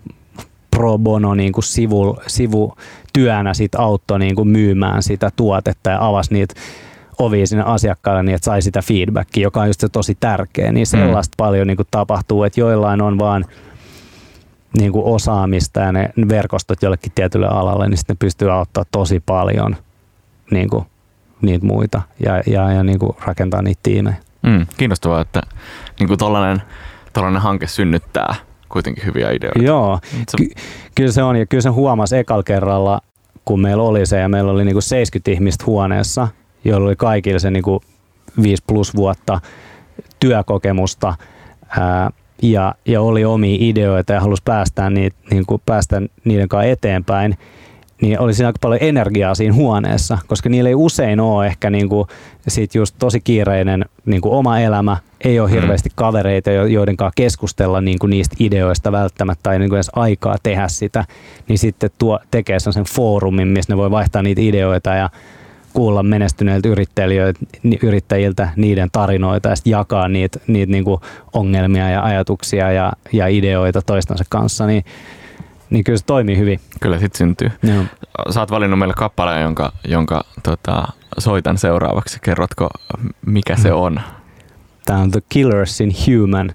[0.71, 6.55] pro bono niinku sivu, sivutyönä sit auttoi niinku myymään sitä tuotetta ja avasi niitä
[7.19, 10.73] ovia sinne asiakkaille niin, että sai sitä feedbackia, joka on just se tosi tärkeä.
[10.73, 11.47] Niin sellaista mm.
[11.47, 13.45] paljon niinku tapahtuu, että joillain on vaan
[14.79, 19.23] niin kuin osaamista ja ne verkostot jollekin tietylle alalle, niin sitten ne pystyy auttaa tosi
[19.27, 19.77] paljon
[20.51, 20.85] niin kuin,
[21.41, 24.17] niitä muita ja, ja, ja niin kuin rakentaa niitä tiimejä.
[24.43, 25.43] Mm, kiinnostavaa, että
[25.99, 26.63] niin kuin tollainen,
[27.13, 28.35] tollainen hanke synnyttää
[28.69, 29.63] kuitenkin hyviä ideoita.
[29.63, 29.99] Joo,
[30.29, 30.51] Se, Ky-
[30.95, 33.01] kyllä se on ja kyllä se huomasi ekalla kerralla,
[33.45, 36.29] kun meillä oli se ja meillä oli niin kuin 70 ihmistä huoneessa,
[36.67, 37.81] joilla oli kaikilla se niin kuin
[38.43, 39.41] 5 plus vuotta
[40.21, 41.15] työkokemusta
[41.69, 42.11] ää,
[42.43, 47.39] ja, ja oli omia ideoita ja halusi päästä, niitä, niin kuin päästä niiden kanssa eteenpäin,
[48.03, 51.89] niin oli siinä aika paljon energiaa siinä huoneessa, koska niillä ei usein ole ehkä niin
[51.89, 52.09] kuin
[52.49, 57.17] sit just tosi kiireinen niin kuin oma elämä, ei ole hirveästi kavereita, jo- joiden kanssa
[57.17, 61.05] keskustella niin kuin niistä ideoista välttämättä tai niin kuin edes aikaa tehdä sitä,
[61.49, 65.11] niin sitten tuo tekee sen foorumin, missä ne voi vaihtaa niitä ideoita ja
[65.77, 67.41] kuulla menestyneiltä yrittäjiltä,
[67.83, 71.01] yrittäjiltä niiden tarinoita ja sitten jakaa niitä, niitä niinku
[71.33, 74.85] ongelmia ja ajatuksia ja, ja ideoita toistensa kanssa, niin,
[75.71, 76.61] niin kyllä se toimii hyvin.
[76.81, 77.51] kyllä sit syntyy.
[77.63, 77.85] Joo.
[78.31, 82.19] Sä oot valinnut meille kappaleen, jonka, jonka tota, soitan seuraavaksi.
[82.23, 82.69] Kerrotko,
[83.27, 84.01] mikä se on?
[84.85, 86.53] Tämä on The Killers in Human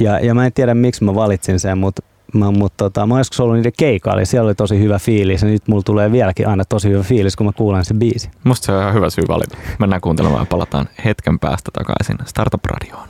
[0.00, 2.02] Ja, ja mä en tiedä miksi mä valitsin sen, mutta
[2.34, 5.48] mä, mut, tota, mä oon joskus ollut niiden keikaali, siellä oli tosi hyvä fiilis ja
[5.48, 8.30] nyt mulla tulee vieläkin aina tosi hyvä fiilis, kun mä kuulen sen biisi.
[8.44, 9.56] Musta se on ihan hyvä syy valita.
[9.78, 13.08] Mennään kuuntelemaan ja palataan hetken päästä takaisin Startup Radioon.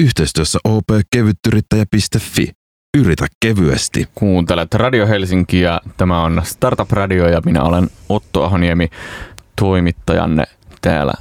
[0.00, 2.52] Yhteistyössä opkevyttyyrittäjä.fi.
[2.98, 4.08] Yritä kevyesti.
[4.14, 5.80] Kuuntelet Radio Helsinkiä.
[5.96, 8.88] Tämä on Startup Radio ja minä olen Otto Ahoniemi,
[9.60, 10.44] toimittajanne
[10.80, 11.12] täällä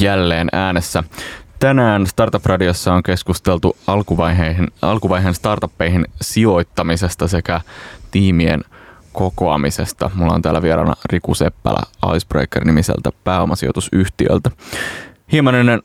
[0.00, 1.04] jälleen äänessä.
[1.58, 7.60] Tänään Startup Radiossa on keskusteltu alkuvaiheen, alkuvaiheen startuppeihin sijoittamisesta sekä
[8.10, 8.64] tiimien
[9.12, 10.10] kokoamisesta.
[10.14, 11.80] Mulla on täällä vieraana Riku Seppälä
[12.16, 14.50] Icebreaker-nimiseltä pääomasijoitusyhtiöltä.
[15.32, 15.82] Hieman ennen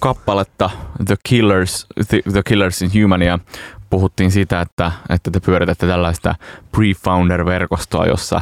[0.00, 0.70] kappaletta
[1.06, 3.38] The Killers, The, The Killers in Humania
[3.90, 6.34] puhuttiin siitä, että, että te pyöritätte tällaista
[6.76, 8.40] pre-founder-verkostoa, jossa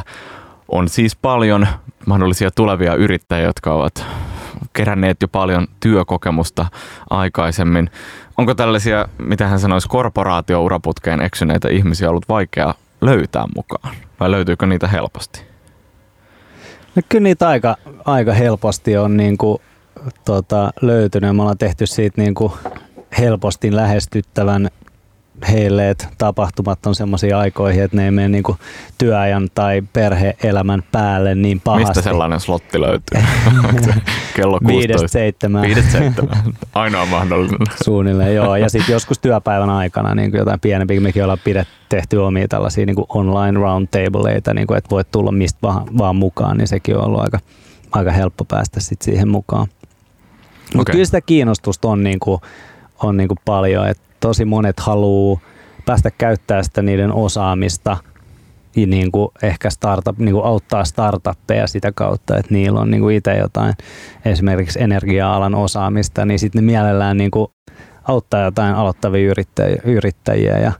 [0.67, 1.67] on siis paljon
[2.05, 4.05] mahdollisia tulevia yrittäjiä, jotka ovat
[4.73, 6.65] keränneet jo paljon työkokemusta
[7.09, 7.89] aikaisemmin.
[8.37, 13.95] Onko tällaisia, mitä hän sanoisi, korporaatiouraputkeen eksyneitä ihmisiä ollut vaikea löytää mukaan?
[14.19, 15.41] Vai löytyykö niitä helposti?
[16.95, 19.61] No kyllä niitä aika, aika helposti on niin kuin,
[20.25, 21.35] tota, löytynyt.
[21.35, 22.53] Me ollaan tehty siitä niin kuin
[23.19, 24.69] helposti lähestyttävän
[25.51, 28.57] heille, että tapahtumat on semmoisia aikoihin, että ne ei mene niinku
[28.97, 31.87] työajan tai perheelämän päälle niin pahasti.
[31.87, 33.21] Mistä sellainen slotti löytyy?
[34.35, 34.67] Kello 16.
[34.67, 35.65] Viidestä seitsemään.
[35.65, 36.43] Viidestä seitsemään.
[36.73, 37.59] Ainoa mahdollinen.
[37.83, 38.55] Suunnilleen, joo.
[38.55, 42.95] Ja sitten joskus työpäivän aikana niin jotain pienempi, mekin ollaan pidet, tehty omia tällaisia niin
[43.09, 47.21] online roundtableita, niin kuin, että voit tulla mistä vaan, vaan mukaan, niin sekin on ollut
[47.21, 47.39] aika,
[47.91, 49.67] aika helppo päästä sit siihen mukaan.
[50.73, 50.93] Mutta okay.
[50.93, 52.41] kyllä sitä kiinnostusta on, niin kuin,
[53.03, 55.39] on niin kuin paljon, että tosi monet haluaa
[55.85, 57.97] päästä käyttää sitä niiden osaamista
[58.75, 63.01] ja niin kuin ehkä startup, niin kuin auttaa startuppeja sitä kautta, että niillä on niin
[63.01, 63.73] kuin itse jotain
[64.25, 67.47] esimerkiksi energia-alan osaamista, niin sitten ne mielellään niin kuin
[68.03, 70.71] auttaa jotain aloittavia yrittäjiä, yrittäjiä ja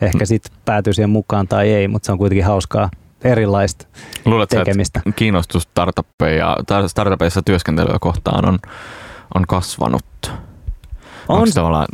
[0.00, 0.26] ehkä mm.
[0.26, 2.90] sitten päätyy siihen mukaan tai ei, mutta se on kuitenkin hauskaa
[3.24, 3.86] erilaista
[4.24, 4.98] Luuletko, tekemistä.
[4.98, 8.58] Että kiinnostus startuppeja, startupeissa työskentelyä kohtaan on,
[9.34, 10.04] on kasvanut?
[11.28, 11.86] On, Onko tavallaan,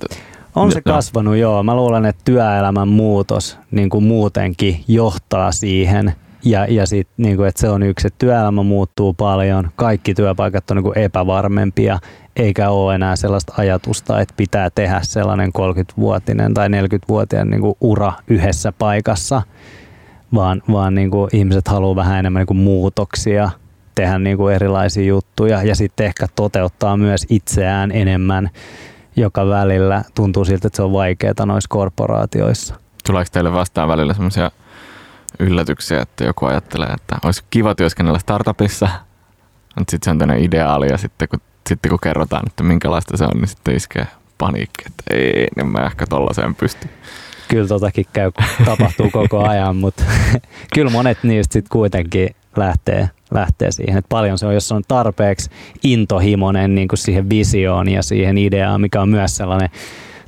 [0.54, 1.62] on se kasvanut, joo.
[1.62, 6.12] Mä luulen, että työelämän muutos niin kuin muutenkin johtaa siihen.
[6.44, 10.70] Ja, ja sit, niin kuin, että se on yksi, että työelämä muuttuu paljon, kaikki työpaikat
[10.70, 11.98] on niin kuin epävarmempia,
[12.36, 18.12] eikä ole enää sellaista ajatusta, että pitää tehdä sellainen 30-vuotinen tai 40-vuotiaan niin kuin ura
[18.28, 19.42] yhdessä paikassa,
[20.34, 23.50] vaan, vaan niin kuin ihmiset haluaa vähän enemmän niin kuin muutoksia,
[23.94, 28.50] tehdä niin kuin erilaisia juttuja ja sitten ehkä toteuttaa myös itseään enemmän
[29.16, 32.74] joka välillä tuntuu siltä, että se on vaikeaa noissa korporaatioissa.
[33.06, 34.50] Tuleeko teille vastaan välillä sellaisia
[35.38, 38.88] yllätyksiä, että joku ajattelee, että olisi kiva työskennellä startupissa,
[39.78, 43.24] mutta sitten se on tämmöinen ideaali ja sitten kun, sitten kun kerrotaan, että minkälaista se
[43.24, 44.06] on, niin sitten iskee
[44.38, 46.88] paniikki, että ei, niin mä ehkä tollaiseen pysty.
[47.48, 48.32] Kyllä totakin käy,
[48.64, 50.02] tapahtuu koko ajan, mutta
[50.74, 53.98] kyllä monet niistä sitten kuitenkin lähtee, lähtee siihen.
[53.98, 55.50] Et paljon se on, jos on tarpeeksi
[55.84, 59.70] intohimoinen niin kuin siihen visioon ja siihen ideaan, mikä on myös sellainen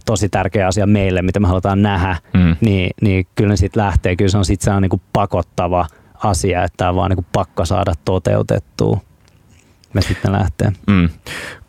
[0.06, 2.56] tosi tärkeä asia meille, mitä me halutaan nähdä, mm.
[2.60, 4.16] niin, niin kyllä ne sitten lähtee.
[4.16, 5.86] Kyllä se on sitten sellainen niin pakottava
[6.24, 9.00] asia, että tämä on vaan niin kuin pakko saada toteutettua.
[9.92, 10.72] Me sitten lähtee.
[10.86, 11.08] Mm.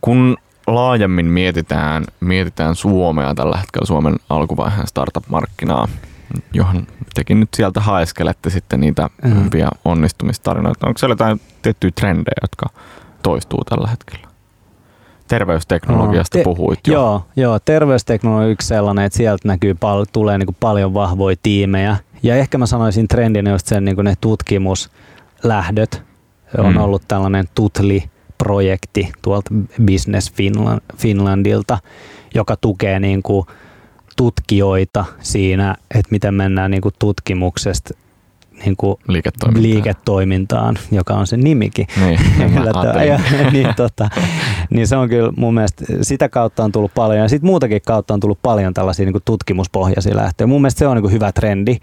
[0.01, 0.37] Kun
[0.67, 5.87] laajemmin mietitään, mietitään Suomea tällä hetkellä, Suomen alkuvaiheen startup-markkinaa,
[6.53, 9.43] johon tekin nyt sieltä haeskelette sitten niitä mm.
[9.43, 10.87] hyviä onnistumistarinoita.
[10.87, 12.65] Onko siellä jotain tiettyjä trendejä, jotka
[13.23, 14.27] toistuu tällä hetkellä?
[15.27, 16.93] Terveysteknologiasta no, te- puhuit jo.
[16.93, 21.97] Joo, joo, terveysteknologia on yksi sellainen, että sieltä näkyy pal- tulee niin paljon vahvoja tiimejä.
[22.23, 26.03] Ja ehkä mä sanoisin trendinä just sen niin ne tutkimuslähdöt.
[26.57, 26.81] On mm.
[26.81, 29.51] ollut tällainen Tutli-projekti tuolta
[29.85, 31.77] Business Finland, Finlandilta,
[32.35, 33.47] joka tukee niin kuin
[34.17, 37.93] tutkijoita siinä, että miten mennään niin kuin tutkimuksesta
[38.65, 39.63] niin kuin liiketoimintaan.
[39.63, 41.87] liiketoimintaan, joka on se nimikin.
[42.05, 42.19] Niin,
[43.07, 43.19] ja,
[43.51, 44.09] niin, tota,
[44.69, 48.13] niin se on kyllä mun mielestä, sitä kautta on tullut paljon ja sitten muutakin kautta
[48.13, 50.47] on tullut paljon tällaisia niin kuin tutkimuspohjaisia lähtöjä.
[50.47, 51.77] Mun mielestä se on niin kuin hyvä trendi,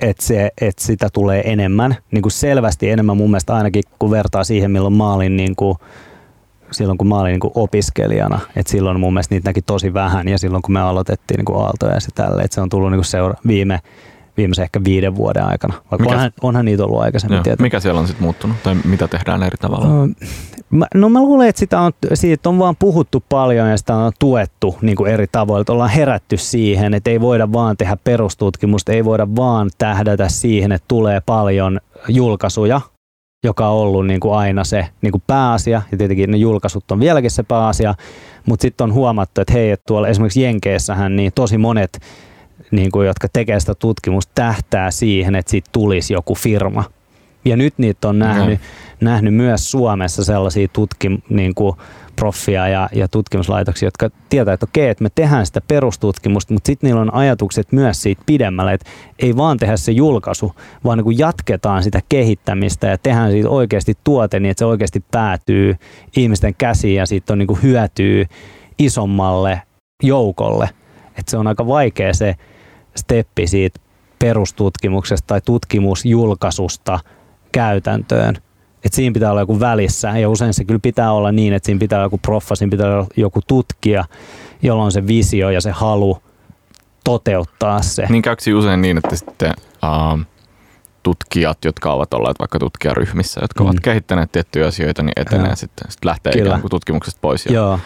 [0.00, 4.44] että, se, että sitä tulee enemmän, niin kuin selvästi enemmän mun mielestä ainakin, kun vertaa
[4.44, 5.78] siihen, milloin mä olin niin kuin
[6.70, 10.28] silloin kun mä olin niin kuin opiskelijana, että silloin mun mielestä niitä näki tosi vähän
[10.28, 12.98] ja silloin kun me aloitettiin niin kuin Aaltoja ja tälle, että se on tullut niin
[12.98, 13.80] kuin seura- viime,
[14.36, 17.42] viimeisen ehkä viiden vuoden aikana, vaikka mikä, onhan, onhan niitä ollut aikaisemmin.
[17.46, 19.86] Joo, mikä siellä on sitten muuttunut tai mitä tehdään eri tavalla?
[19.86, 20.08] No,
[20.70, 24.12] mä, no mä luulen, että sitä on, siitä on vaan puhuttu paljon ja sitä on
[24.18, 28.92] tuettu niin kuin eri tavoilla, että ollaan herätty siihen, että ei voida vaan tehdä perustutkimusta,
[28.92, 32.80] ei voida vaan tähdätä siihen, että tulee paljon julkaisuja,
[33.46, 37.00] joka on ollut niin kuin aina se niin kuin pääasia, ja tietenkin ne julkaisut on
[37.00, 37.94] vieläkin se pääasia,
[38.46, 42.00] Mutta sitten on huomattu, että hei, että tuolla esimerkiksi Jenkeissähän niin tosi monet,
[42.70, 46.84] niin kuin, jotka tekee sitä tutkimusta, tähtää siihen, että siitä tulisi joku firma.
[47.44, 49.04] Ja nyt niitä on nähnyt, mm.
[49.06, 51.76] nähnyt myös Suomessa sellaisia tutkim, niin kuin,
[52.16, 56.88] proffia ja, ja tutkimuslaitoksia, jotka tietää, että okei, että me tehdään sitä perustutkimusta, mutta sitten
[56.88, 60.52] niillä on ajatukset myös siitä pidemmälle, että ei vaan tehdä se julkaisu,
[60.84, 65.04] vaan niin kuin jatketaan sitä kehittämistä ja tehdään siitä oikeasti tuote niin, että se oikeasti
[65.10, 65.76] päätyy
[66.16, 68.26] ihmisten käsiin ja siitä on niin kuin hyötyy
[68.78, 69.62] isommalle
[70.02, 70.70] joukolle.
[71.18, 72.34] Että se on aika vaikea se
[72.96, 73.80] steppi siitä
[74.18, 77.00] perustutkimuksesta tai tutkimusjulkaisusta
[77.52, 78.34] käytäntöön
[78.86, 81.78] että siinä pitää olla joku välissä ja usein se kyllä pitää olla niin, että siinä
[81.78, 84.04] pitää olla joku proffa, siinä pitää olla joku tutkija,
[84.62, 86.18] jolla on se visio ja se halu
[87.04, 88.06] toteuttaa se.
[88.08, 89.52] Niin käykö usein niin, että sitten
[89.84, 90.20] uh,
[91.02, 93.70] tutkijat, jotka ovat olleet vaikka tutkijaryhmissä, jotka mm.
[93.70, 95.56] ovat kehittäneet tiettyjä asioita, niin etenee ja.
[95.56, 96.46] sitten, sitten lähtee Kyllä.
[96.46, 97.46] ikään kuin tutkimuksesta pois.
[97.46, 97.78] Ja Joo.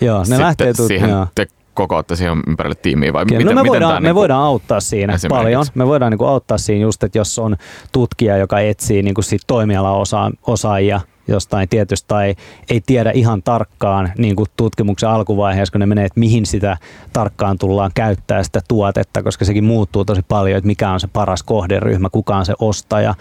[0.00, 1.46] Joo, ne lähtee tut- siihen te
[1.76, 4.42] kokoatte siihen ympärille tiimiä vai Kyllä, miten, no me, miten voidaan, tämä me niin voidaan
[4.42, 5.64] auttaa siinä paljon.
[5.74, 7.56] Me voidaan niin kuin auttaa siinä just, että jos on
[7.92, 12.34] tutkija, joka etsii niin kuin sit toimialaosaajia jostain tietystä tai
[12.70, 16.76] ei tiedä ihan tarkkaan niin kuin tutkimuksen alkuvaiheessa, kun ne menee, että mihin sitä
[17.12, 21.42] tarkkaan tullaan käyttää sitä tuotetta, koska sekin muuttuu tosi paljon, että mikä on se paras
[21.42, 23.14] kohderyhmä, kuka on se ostaja,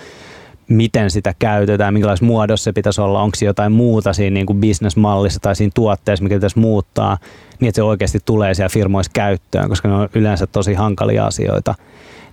[0.70, 5.56] miten sitä käytetään, minkälaisessa muodossa se pitäisi olla, onko jotain muuta siinä niin bisnesmallissa tai
[5.56, 7.18] siinä tuotteessa, mikä pitäisi muuttaa,
[7.60, 11.76] niin että se oikeasti tulee siellä firmoissa käyttöön, koska ne on yleensä tosi hankalia asioita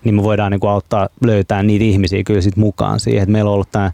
[0.05, 3.22] niin me voidaan niin kuin auttaa löytää niitä ihmisiä kyllä sit mukaan siihen.
[3.22, 3.93] Et meillä on ollut tämä,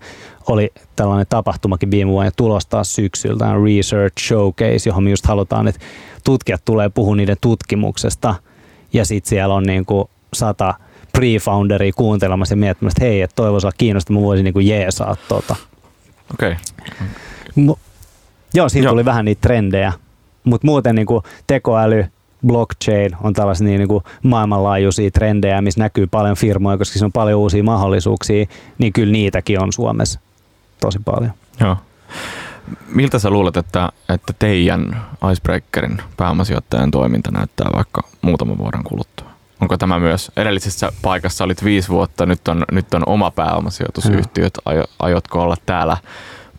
[0.48, 5.80] oli tällainen tapahtumakin viime vuonna tulostaa syksyllä, tämä Research Showcase, johon me just halutaan, että
[6.24, 8.34] tutkijat tulee puhua niiden tutkimuksesta
[8.92, 10.74] ja sitten siellä on niin kuin sata
[11.18, 15.56] pre-founderia kuuntelemassa ja miettimässä, että hei, että olla kiinnostunut, mä voisin niin kuin jeesaa tota.
[16.34, 16.56] Okei.
[17.62, 17.76] Okay.
[18.54, 18.92] Joo, siinä Joo.
[18.92, 19.92] tuli vähän niitä trendejä,
[20.44, 22.04] mutta muuten niin kuin tekoäly,
[22.46, 27.12] blockchain on tällaisia niin, niin kuin maailmanlaajuisia trendejä, missä näkyy paljon firmoja, koska siinä on
[27.12, 28.46] paljon uusia mahdollisuuksia,
[28.78, 30.20] niin kyllä niitäkin on Suomessa
[30.80, 31.32] tosi paljon.
[31.60, 31.76] Joo.
[32.88, 35.02] Miltä sä luulet, että, että teidän
[35.32, 39.27] Icebreakerin pääomasijoittajan toiminta näyttää vaikka muutaman vuoden kuluttua?
[39.60, 44.84] Onko tämä myös, edellisessä paikassa olit viisi vuotta, nyt on, nyt on oma pääomasijoitusyhtiöt, Aio,
[44.98, 45.96] aiotko olla täällä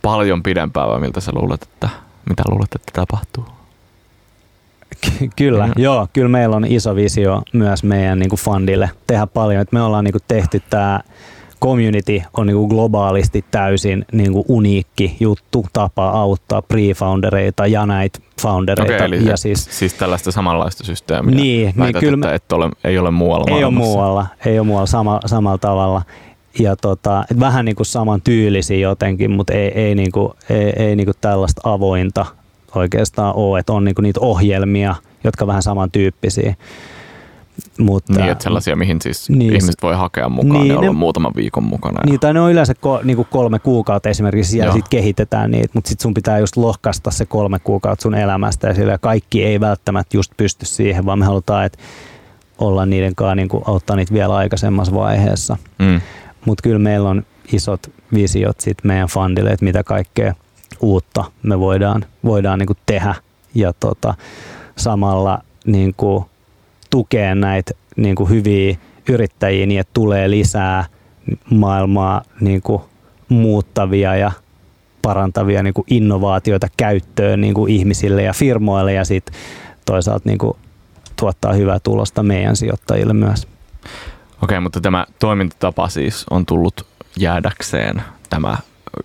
[0.01, 1.89] paljon pidempään vai miltä sä luulet, että,
[2.29, 3.45] mitä luulet, että tapahtuu?
[5.35, 5.73] Kyllä, mm.
[5.77, 9.61] joo, kyllä meillä on iso visio myös meidän niin kuin fundille tehdä paljon.
[9.61, 10.99] Et me ollaan niin kuin tehty tämä
[11.63, 18.19] community on niin kuin globaalisti täysin niin kuin uniikki juttu, tapa auttaa pre-foundereita ja näitä
[18.41, 18.93] foundereita.
[18.95, 21.35] Okay, eli ja siis, siis tällaista samanlaista systeemiä.
[21.35, 24.85] Niin, niin kyllä, että et ole, ei ole muualla Ei ole muualla, ei ole muualla
[24.85, 26.01] sama, samalla tavalla.
[26.59, 30.95] Ja tota, vähän niin kuin saman tyylisiä jotenkin, mutta ei, ei, niin kuin, ei, ei
[30.95, 32.25] niin kuin tällaista avointa
[32.75, 36.55] oikeastaan ole, että on niinku niitä ohjelmia, jotka vähän samantyyppisiä.
[37.77, 40.97] Mutta, niin, että sellaisia, mihin siis niin, ihmiset voi hakea mukaan niin, ja olla ne,
[40.97, 41.99] muutaman viikon mukana.
[42.05, 45.87] Niin, tai ne on yleensä ko, niinku kolme kuukautta esimerkiksi ja sitten kehitetään niitä, mutta
[45.87, 50.17] sitten sun pitää just lohkasta se kolme kuukautta sun elämästä ja sillä kaikki ei välttämättä
[50.17, 51.77] just pysty siihen, vaan me halutaan, että
[52.57, 55.57] olla niiden kanssa, niinku, auttaa niitä vielä aikaisemmassa vaiheessa.
[55.79, 56.01] Mm.
[56.45, 60.33] Mutta kyllä meillä on isot visiot sit meidän fundille, että mitä kaikkea
[60.81, 63.15] uutta me voidaan, voidaan niin kuin tehdä
[63.55, 64.13] ja tota,
[64.75, 66.25] samalla niin kuin
[66.89, 68.77] tukea näitä niin kuin hyviä
[69.09, 70.85] yrittäjiä niin, että tulee lisää
[71.49, 72.81] maailmaa niin kuin
[73.29, 74.31] muuttavia ja
[75.01, 79.35] parantavia niin kuin innovaatioita käyttöön niin kuin ihmisille ja firmoille ja sitten
[79.85, 80.57] toisaalta niin kuin
[81.19, 83.47] tuottaa hyvää tulosta meidän sijoittajille myös.
[84.43, 86.85] Okei, mutta tämä toimintatapa siis on tullut
[87.17, 88.57] jäädäkseen tämä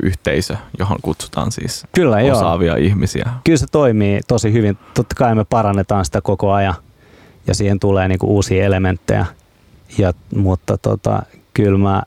[0.02, 2.86] yhteisö, johon kutsutaan siis Kyllä, osaavia joo.
[2.86, 3.30] ihmisiä.
[3.44, 4.78] Kyllä se toimii tosi hyvin.
[4.94, 6.74] Totta kai me parannetaan sitä koko ajan
[7.46, 9.26] ja siihen tulee niinku uusia elementtejä,
[9.98, 11.22] ja, mutta tota,
[11.54, 12.02] kyllä mä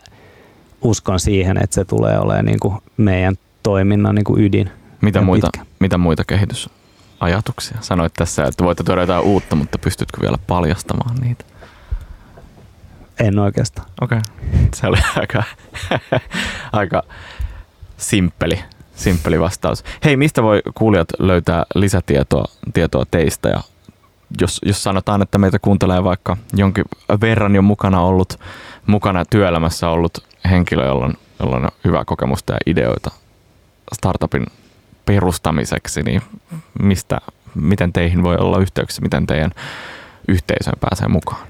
[0.82, 4.72] uskon siihen, että se tulee olemaan niinku meidän toiminnan niinku ydin.
[5.02, 7.78] Mitä muita, mitä muita kehitysajatuksia?
[7.82, 11.46] Sanoit tässä, että voitte tuoda jotain uutta, mutta pystytkö vielä paljastamaan niitä?
[13.20, 13.88] En oikeastaan.
[14.02, 14.68] Okei, okay.
[14.76, 15.44] se oli aika,
[16.72, 17.04] aika
[17.98, 18.60] simppeli,
[18.96, 19.84] simppeli vastaus.
[20.04, 23.62] Hei, mistä voi kuulijat löytää lisätietoa tietoa teistä ja
[24.42, 26.86] jos, jos sanotaan, että meitä kuuntelee vaikka jonkin
[27.22, 28.40] verran jo mukana ollut,
[28.88, 30.18] mukana työelämässä ollut
[30.50, 33.12] henkilö, jolla on, jolla on hyvää kokemusta ja ideoita
[33.94, 34.46] startupin
[35.06, 36.22] perustamiseksi, niin
[36.82, 37.18] mistä,
[37.56, 39.52] miten teihin voi olla yhteyksissä, miten teidän
[40.28, 41.48] yhteisöön pääsee mukaan?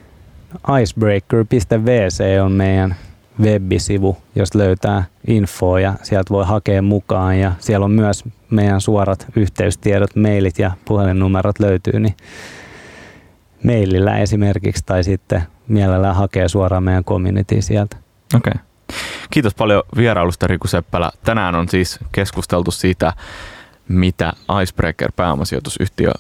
[0.82, 2.96] Icebreaker.vc on meidän
[3.42, 9.28] web-sivu, josta löytää infoa ja sieltä voi hakea mukaan ja siellä on myös meidän suorat
[9.36, 12.16] yhteystiedot, mailit ja puhelinnumerot löytyy, niin
[13.64, 17.98] mailillä esimerkiksi tai sitten mielellään hakee suoraan meidän community sieltä.
[18.36, 18.52] Okei.
[18.56, 18.64] Okay.
[19.30, 21.12] Kiitos paljon vierailusta Riku Seppälä.
[21.24, 23.14] Tänään on siis keskusteltu siitä,
[23.88, 26.12] mitä Icebreaker pääomasijoitusyhtiö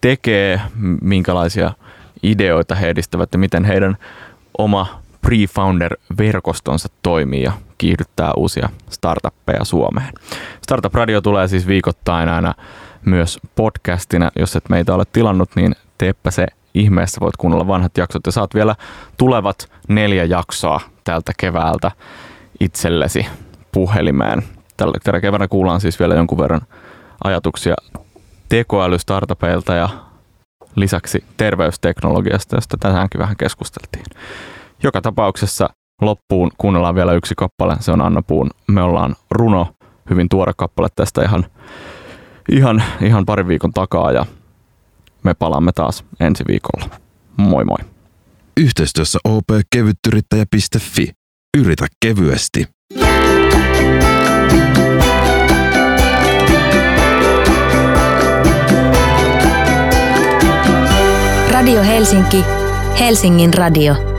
[0.00, 0.60] tekee,
[1.00, 1.72] minkälaisia
[2.22, 3.96] ideoita he edistävät ja miten heidän
[4.58, 10.12] oma pre-founder-verkostonsa toimii ja kiihdyttää uusia startuppeja Suomeen.
[10.62, 12.54] Startup Radio tulee siis viikoittain aina
[13.04, 14.30] myös podcastina.
[14.38, 17.20] Jos et meitä ole tilannut, niin teepä se ihmeessä.
[17.20, 18.74] Voit kuunnella vanhat jaksot ja saat vielä
[19.16, 21.90] tulevat neljä jaksoa tältä keväältä
[22.60, 23.26] itsellesi
[23.72, 24.42] puhelimeen.
[24.76, 26.60] Tällä, tällä keväänä kuullaan siis vielä jonkun verran
[27.24, 27.74] ajatuksia
[28.48, 29.88] tekoälystartupeilta ja
[30.76, 34.04] lisäksi terveysteknologiasta, josta tänäänkin vähän keskusteltiin.
[34.82, 35.70] Joka tapauksessa
[36.00, 39.68] loppuun kuunnellaan vielä yksi kappale, se on Anna Puun Me ollaan runo,
[40.10, 41.46] hyvin tuore kappale tästä ihan,
[42.52, 44.26] ihan, ihan parin viikon takaa ja
[45.24, 47.00] me palaamme taas ensi viikolla.
[47.36, 47.78] Moi moi!
[48.56, 51.12] Yhteistyössä opkevyttyrittäjä.fi.
[51.58, 52.66] Yritä kevyesti.
[61.50, 62.44] Radio Helsinki,
[62.98, 64.13] Helsingin radio.